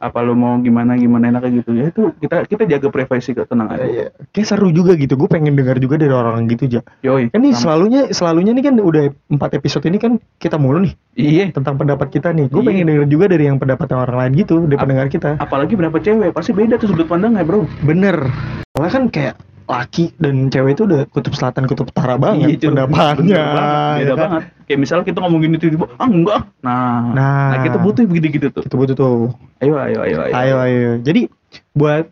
Apa 0.00 0.18
lu 0.20 0.32
mau 0.32 0.56
gimana 0.56 0.96
gimana 0.96 1.28
enaknya 1.28 1.60
gitu 1.60 1.70
ya 1.72 1.84
itu 1.86 2.08
kita 2.16 2.48
kita 2.48 2.64
jaga 2.66 2.88
privasi 2.88 3.30
kok 3.30 3.46
tenang 3.46 3.68
aja 3.68 3.84
Iya. 3.84 4.06
Kayak 4.30 4.46
seru 4.48 4.68
juga 4.70 4.94
gitu. 4.94 5.12
Gue 5.14 5.26
pengen 5.26 5.52
dengar 5.52 5.76
juga 5.76 5.94
dari 5.94 6.08
orang 6.10 6.46
gitu 6.46 6.64
aja. 6.66 6.80
yoi 7.00 7.28
Kan 7.28 7.40
nih 7.40 7.52
selalunya 7.52 8.08
selalunya 8.08 8.50
nih 8.50 8.64
kan 8.64 8.74
udah 8.76 9.02
empat 9.28 9.50
episode 9.54 9.84
ini 9.84 9.96
kan 9.96 10.12
kita 10.36 10.56
mulu 10.56 10.80
nih 10.80 10.94
iya 11.14 11.44
tentang 11.50 11.76
pendapat 11.76 12.08
kita 12.08 12.32
nih. 12.32 12.48
Gue 12.48 12.60
Iya. 12.60 12.68
pengen 12.70 12.84
denger 12.86 13.04
juga 13.06 13.24
dari 13.28 13.44
yang 13.44 13.56
pendapat 13.56 13.86
orang 13.90 14.16
lain 14.18 14.32
gitu 14.38 14.54
dari 14.62 14.74
Ap- 14.74 14.82
pendengar 14.82 15.06
kita. 15.06 15.30
apalagi 15.36 15.74
berapa 15.74 15.96
cewek 15.96 16.30
pasti 16.30 16.50
beda 16.50 16.74
tuh 16.74 16.88
sudut 16.88 17.04
pandangnya 17.04 17.44
bro 17.44 17.68
Bener. 17.80 18.16
Soalnya 18.72 18.92
kan 18.94 19.04
kayak 19.06 19.34
laki 19.70 20.10
dan 20.18 20.50
cewek 20.50 20.74
itu 20.74 20.82
udah 20.84 21.06
kutub 21.08 21.30
selatan 21.32 21.70
kutub 21.70 21.86
utara 21.86 22.18
banget 22.18 22.58
Iya, 22.58 22.68
pendapatnya. 22.74 23.22
Bener 23.22 23.54
banget, 23.54 23.94
beda 23.94 24.02
ya 24.02 24.10
kan? 24.10 24.18
banget. 24.18 24.42
Kayak 24.66 24.78
misalnya 24.82 25.04
kita 25.06 25.18
ngomong 25.22 25.40
gini 25.40 25.56
tiba-tiba 25.56 25.86
ah 25.94 26.08
enggak. 26.10 26.42
Nah 26.60 27.00
Nah. 27.14 27.48
nah, 27.54 27.58
kita 27.62 27.78
butuh 27.78 28.02
begitu-gitu 28.04 28.46
tuh. 28.50 28.62
Itu 28.66 28.74
butuh 28.74 28.94
tuh. 28.94 29.30
Ayo 29.62 29.78
ayo 29.78 29.98
ayo 30.02 30.18
ayo, 30.26 30.34
ayo 30.34 30.54
ayo. 30.60 30.90
Jadi 31.00 31.30
buat 31.72 32.10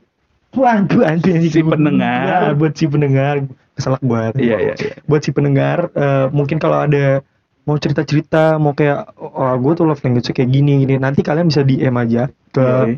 waduh 0.55 1.03
anjing 1.05 1.43
Si 1.45 1.61
pendengar. 1.61 2.25
Nah, 2.25 2.53
buat 2.55 2.73
si 2.73 2.87
pendengar 2.87 3.35
keselak 3.75 4.03
buat. 4.03 4.33
Iya 4.39 4.57
iya 4.63 4.75
iya. 4.79 4.95
Buat 5.05 5.23
si 5.23 5.31
pendengar 5.31 5.91
eh, 5.93 6.27
mungkin 6.31 6.57
kalau 6.57 6.83
ada 6.83 7.21
mau 7.69 7.77
cerita-cerita 7.77 8.57
mau 8.57 8.73
kayak 8.73 9.13
oh 9.19 9.53
gue 9.61 9.73
tuh 9.77 9.85
love 9.85 10.01
language 10.01 10.31
kayak 10.31 10.49
gini 10.49 10.87
gini. 10.87 10.97
Nanti 10.97 11.21
kalian 11.21 11.51
bisa 11.51 11.61
DM 11.63 11.95
aja 11.95 12.31
ke 12.49 12.65
Yoi. 12.65 12.97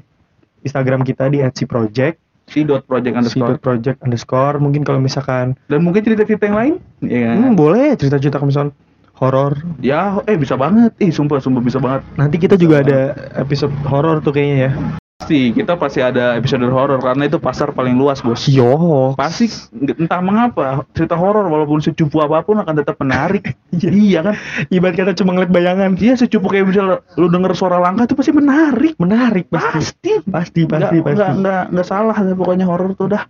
Instagram 0.62 1.03
kita 1.03 1.27
di 1.27 1.40
@project 1.64 2.20
si 2.51 2.67
dot 2.67 2.83
project 2.85 3.15
underscore. 3.15 3.57
project 3.63 3.99
underscore. 4.03 4.59
Mungkin 4.59 4.83
kalau 4.83 4.99
misalkan 4.99 5.55
dan 5.71 5.81
mungkin 5.87 6.03
cerita-cerita 6.03 6.51
yang 6.51 6.59
lain? 6.59 6.75
Ya 7.07 7.33
hmm, 7.33 7.55
boleh 7.55 7.95
cerita-cerita 7.95 8.43
misalkan 8.43 8.75
horor 9.17 9.57
ya 9.81 10.19
eh 10.27 10.37
bisa 10.37 10.59
banget. 10.59 10.93
Ih 10.99 11.15
sumpah 11.15 11.39
sumpah 11.39 11.63
bisa 11.63 11.79
banget. 11.79 12.03
Nanti 12.19 12.37
kita 12.37 12.59
juga 12.59 12.83
ada 12.83 13.15
episode 13.39 13.73
horor 13.87 14.19
tuh 14.21 14.35
kayaknya 14.35 14.57
ya 14.69 15.00
pasti 15.21 15.53
kita 15.53 15.77
pasti 15.77 16.01
ada 16.01 16.33
episode 16.41 16.65
horor 16.65 16.97
karena 16.97 17.29
itu 17.29 17.37
pasar 17.37 17.77
paling 17.77 17.93
luas 17.93 18.25
bos. 18.25 18.49
Yo. 18.49 19.13
Pasti 19.21 19.53
entah 20.01 20.25
mengapa 20.25 20.89
cerita 20.97 21.13
horor 21.13 21.45
walaupun 21.45 21.85
secupu 21.85 22.25
apa 22.25 22.41
pun 22.41 22.57
akan 22.57 22.75
tetap 22.81 22.97
menarik. 22.97 23.53
Iya. 23.71 24.27
Kan? 24.27 24.35
Ibarat 24.73 24.97
kata 24.97 25.13
cuma 25.15 25.37
ngeliat 25.37 25.53
bayangan. 25.53 25.95
Dia 25.95 26.17
secupu 26.17 26.51
kayak 26.51 26.73
misalnya 26.73 27.05
lu 27.21 27.31
denger 27.31 27.53
suara 27.55 27.79
langkah 27.79 28.09
itu 28.09 28.17
pasti 28.17 28.33
menarik. 28.35 28.97
Menarik 28.99 29.47
pasti. 29.53 30.25
Pasti. 30.25 30.65
Pasti 30.65 30.67
pasti 30.67 30.97
nggak, 30.99 31.05
pasti. 31.05 31.17
nggak, 31.21 31.31
nggak, 31.39 31.65
nggak 31.77 31.87
salah 31.87 32.17
pokoknya 32.35 32.67
horor 32.67 32.97
tuh 32.97 33.13
dah. 33.13 33.29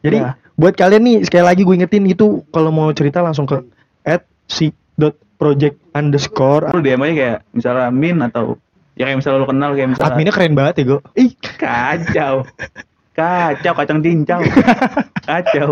Jadi 0.00 0.18
Ya. 0.18 0.34
buat 0.58 0.74
kalian 0.74 1.02
nih 1.04 1.16
sekali 1.28 1.44
lagi 1.44 1.62
gue 1.62 1.74
ingetin 1.76 2.08
itu 2.08 2.42
kalau 2.50 2.72
mau 2.72 2.90
cerita 2.96 3.20
langsung 3.22 3.46
ke 3.46 3.62
at 4.02 4.24
si 4.50 4.72
dot 4.98 5.14
project 5.38 5.78
underscore 5.94 6.66
lu 6.74 6.82
DM 6.82 7.02
aja 7.06 7.14
kayak 7.14 7.38
misalnya 7.54 7.86
min 7.94 8.18
atau 8.26 8.58
ya 8.98 9.06
kayak 9.06 9.18
misalnya 9.22 9.38
lu 9.38 9.46
kenal 9.46 9.70
kayak 9.78 9.88
misalnya 9.94 10.10
adminnya 10.10 10.34
keren 10.34 10.54
banget 10.58 10.74
ya 10.74 10.84
gue 10.90 11.00
ih 11.14 11.32
kacau. 11.38 12.36
Kacau 13.18 13.74
kacang 13.74 13.98
cincau 13.98 14.40
kacau. 15.26 15.70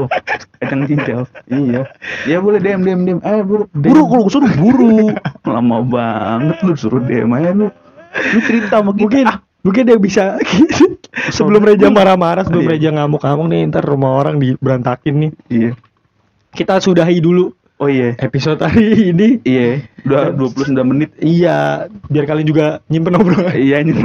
Kacang 0.59 0.83
cincau 0.91 1.21
iya. 1.47 1.83
Ya 2.27 2.43
boleh 2.43 2.59
DM 2.59 2.83
DM 2.83 3.01
DM. 3.07 3.19
Eh 3.23 3.43
buru 3.47 3.71
buru 3.71 4.03
kalau 4.11 4.27
suruh 4.27 4.51
buru. 4.59 5.15
Lama 5.47 5.79
banget 5.87 6.59
lu 6.67 6.75
suruh 6.75 6.99
DM 7.03 7.31
aja 7.39 7.55
lu. 7.55 7.71
Lu 8.35 8.39
cerita 8.43 8.83
sama 8.83 8.91
kita. 8.99 9.03
Mungkin 9.07 9.25
ah, 9.31 9.39
mungkin 9.63 9.83
dia 9.87 9.99
bisa 9.99 10.43
sebelum 11.37 11.63
Reja 11.63 11.87
marah-marah 11.87 12.47
sebelum 12.51 12.67
Iya. 12.67 12.73
Reja 12.75 12.91
ngamuk-ngamuk 12.99 13.47
nih 13.47 13.61
ntar 13.71 13.85
rumah 13.87 14.19
orang 14.19 14.43
di 14.43 14.59
berantakin 14.59 15.15
nih. 15.15 15.31
Iya. 15.47 15.71
Kita 16.51 16.83
sudahi 16.83 17.23
dulu 17.23 17.55
oh 17.81 17.89
iya. 17.89 18.17
Episode 18.21 18.61
hari 18.65 19.13
ini. 19.13 19.41
Iya 19.45 19.85
udah 20.07 20.33
29 20.39 20.73
menit. 20.87 21.11
Iya 21.19 21.91
biar 22.09 22.25
kalian 22.31 22.49
juga 22.49 22.81
nyimpen 22.89 23.19
obrolan. 23.19 23.53
Iya 23.57 23.83
anjing 23.83 23.99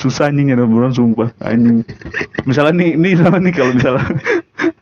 susah 0.00 0.32
anjing 0.32 0.50
ya 0.50 0.56
obrolan 0.58 0.94
sumpah. 0.94 1.30
Anjing. 1.44 1.84
Misalnya 2.48 2.74
nih 2.74 2.90
nih 2.96 3.12
sama 3.20 3.38
nih 3.38 3.52
kalau 3.54 3.72
misalnya 3.76 4.06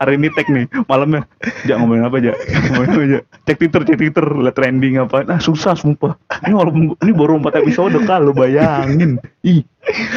hari 0.01 0.19
ini 0.21 0.29
tag 0.33 0.49
nih 0.49 0.67
malamnya. 0.87 1.25
Jangan 1.69 1.79
ngomongin 1.85 2.05
apa 2.09 2.17
aja 2.21 2.33
ngomongin 2.73 2.91
apa 2.91 3.03
aja 3.03 3.19
cek 3.47 3.57
twitter 3.61 3.81
cek 3.87 3.97
twitter 3.99 4.27
liat 4.27 4.55
trending 4.57 4.95
apa. 5.01 5.25
Nah 5.25 5.39
susah 5.39 5.77
sumpah. 5.77 6.17
Ini 6.45 6.53
walaupun 6.53 6.97
ini 7.01 7.13
baru 7.13 7.39
4 7.41 7.63
episode 7.63 7.97
kalau 8.05 8.33
bayangin. 8.33 9.21
Ih 9.47 9.63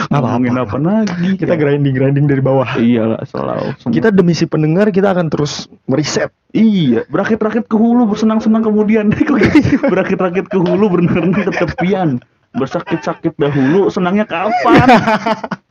ngomongin 0.10 0.58
apa 0.58 0.82
lagi 0.82 1.38
kita 1.38 1.54
grinding 1.54 1.94
grinding 1.94 2.26
dari 2.26 2.42
bawah. 2.42 2.68
Iyalah 2.80 3.22
selalu 3.28 3.78
kita 3.94 4.10
demi 4.10 4.34
si 4.34 4.50
pendengar 4.50 4.90
kita 4.90 5.14
akan 5.14 5.30
terus 5.30 5.70
meriset 5.86 6.34
Iya, 6.50 7.06
berakit-rakit 7.14 7.70
ke 7.70 7.78
hulu, 7.78 8.10
bersenang-senang 8.10 8.66
kemudian. 8.66 9.14
Kok 9.14 9.38
gitu? 9.38 9.86
berakit-rakit 9.86 10.50
ke 10.50 10.58
hulu, 10.58 10.90
berenang 10.90 11.30
ke 11.30 11.46
tepian. 11.46 12.18
Bersakit-sakit 12.58 13.38
dahulu, 13.38 13.94
senangnya 13.94 14.26
kapan? 14.26 14.90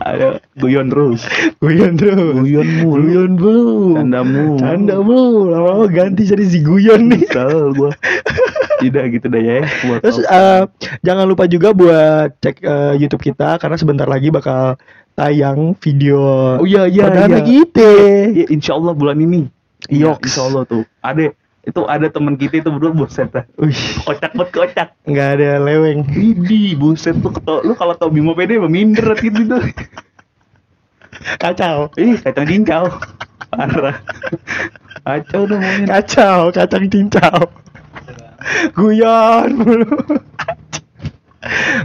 Ayo, 0.00 0.40
guyon 0.56 0.88
terus. 0.88 1.20
guyon 1.60 1.94
terus 1.94 2.40
Guyon 2.40 2.68
mulu. 2.80 3.02
guyon 3.04 3.32
mulu 3.36 3.68
Candamu. 4.00 4.56
canda 4.56 4.96
mulu 4.98 5.52
lama-lama 5.52 5.86
ganti 5.92 6.24
jadi 6.24 6.40
si 6.42 6.64
guyon 6.64 7.12
nih 7.12 7.28
Kesel 7.28 7.76
gua. 7.76 7.92
Tidak 8.80 9.04
gitu 9.12 9.26
dah 9.28 9.42
ya. 9.44 9.60
Buat 9.84 10.00
Terus 10.00 10.18
eh, 10.24 10.62
jangan 11.04 11.28
lupa 11.28 11.44
juga 11.44 11.76
buat 11.76 12.32
cek 12.40 12.64
eh, 12.64 12.94
YouTube 12.96 13.20
kita 13.22 13.60
karena 13.60 13.76
sebentar 13.76 14.08
lagi 14.08 14.32
bakal 14.32 14.80
tayang 15.12 15.76
video 15.76 16.56
Oh 16.56 16.64
iya 16.64 16.88
iya 16.88 17.12
perdana 17.12 17.38
iya. 17.38 17.44
kita. 17.44 17.90
Iya, 18.32 18.46
insya 18.48 18.72
Allah 18.80 18.96
bulan 18.96 19.20
ini. 19.20 19.52
Iya, 19.86 20.16
insya 20.16 20.48
Allah 20.48 20.64
tuh. 20.64 20.82
Ada 21.04 21.36
itu 21.60 21.84
ada 21.84 22.08
teman 22.08 22.40
kita 22.40 22.64
itu 22.64 22.70
berdua 22.72 22.92
buset. 22.96 23.28
Wih, 23.60 23.76
Kocak 24.08 24.32
banget 24.32 24.50
kocak. 24.54 24.88
nggak 25.04 25.28
ada 25.36 25.50
leweng. 25.60 26.08
Widih, 26.08 26.80
buset 26.80 27.16
tuh 27.20 27.32
keto, 27.36 27.60
lu 27.66 27.76
kalau 27.76 27.92
tau 27.94 28.08
Bimo 28.08 28.32
PD 28.32 28.56
mah 28.56 28.72
minder 28.72 29.12
gitu 29.20 29.44
tuh. 29.44 29.60
Kacau. 31.36 31.92
Ih, 32.00 32.16
kacang 32.22 32.48
cincau. 32.48 32.84
Parah. 33.52 33.98
Kacau 35.04 35.42
dong. 35.44 35.60
Kacau, 35.84 36.48
kacang 36.48 36.86
cincau. 36.88 37.50
Guyon 38.72 39.50
mulu. 39.60 39.90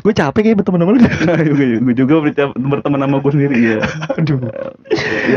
Gue 0.06 0.14
capek 0.14 0.42
kayak 0.46 0.58
berteman-teman. 0.62 1.02
gue 1.02 1.96
juga 2.06 2.22
berteman 2.54 3.02
sama 3.02 3.18
gue 3.18 3.32
sendiri 3.34 3.58
ya. 3.58 3.80
Aduh. 4.22 4.38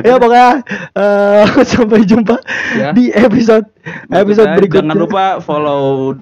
ya 0.05 0.15
pokoknya 0.21 0.51
eh, 0.93 1.45
sampai 1.73 2.05
jumpa 2.05 2.37
Ya. 2.77 2.93
di 2.93 3.09
episode 3.09 3.65
episode 4.13 4.53
berikutnya. 4.61 4.93
Jangan 4.93 5.01
lupa 5.01 5.25
follow 5.41 6.13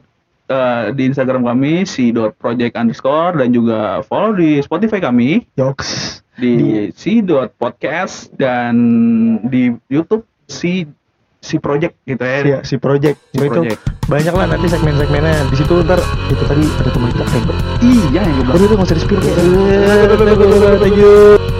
eh, 0.47 0.95
di 0.95 1.11
Instagram 1.11 1.43
kami 1.43 1.83
si 1.83 2.15
project 2.39 2.79
underscore 2.79 3.43
dan 3.43 3.51
juga 3.51 4.07
follow 4.07 4.39
di 4.39 4.63
Spotify 4.63 5.03
kami 5.03 5.43
Yoks. 5.59 6.23
di 6.39 6.87
si 6.95 7.19
podcast 7.59 8.31
dan 8.39 8.79
di 9.43 9.75
YouTube 9.91 10.23
si 10.47 10.87
si 11.40 11.57
project 11.62 11.94
gitu 12.07 12.22
ya. 12.22 12.40
Iya, 12.42 12.59
si 12.66 12.77
project. 12.77 13.16
Si 13.33 13.38
itu 13.38 13.49
project. 13.49 13.81
banyak 14.07 14.35
lah 14.35 14.46
nanti 14.51 14.66
segmen-segmennya. 14.70 15.46
Di 15.51 15.57
situ 15.57 15.75
ntar 15.85 16.01
itu 16.31 16.44
tadi 16.46 16.64
ada 16.64 16.90
teman 16.90 17.09
kita. 17.12 17.25
Iya 17.83 18.20
yang 18.22 18.35
gue 18.35 18.44
bilang. 18.44 18.57
Itu 18.62 18.75
nggak 18.75 18.87
usah 18.88 18.96
di 18.96 19.03
spill. 19.03 19.20
Thank 20.81 20.96
you. 20.99 21.56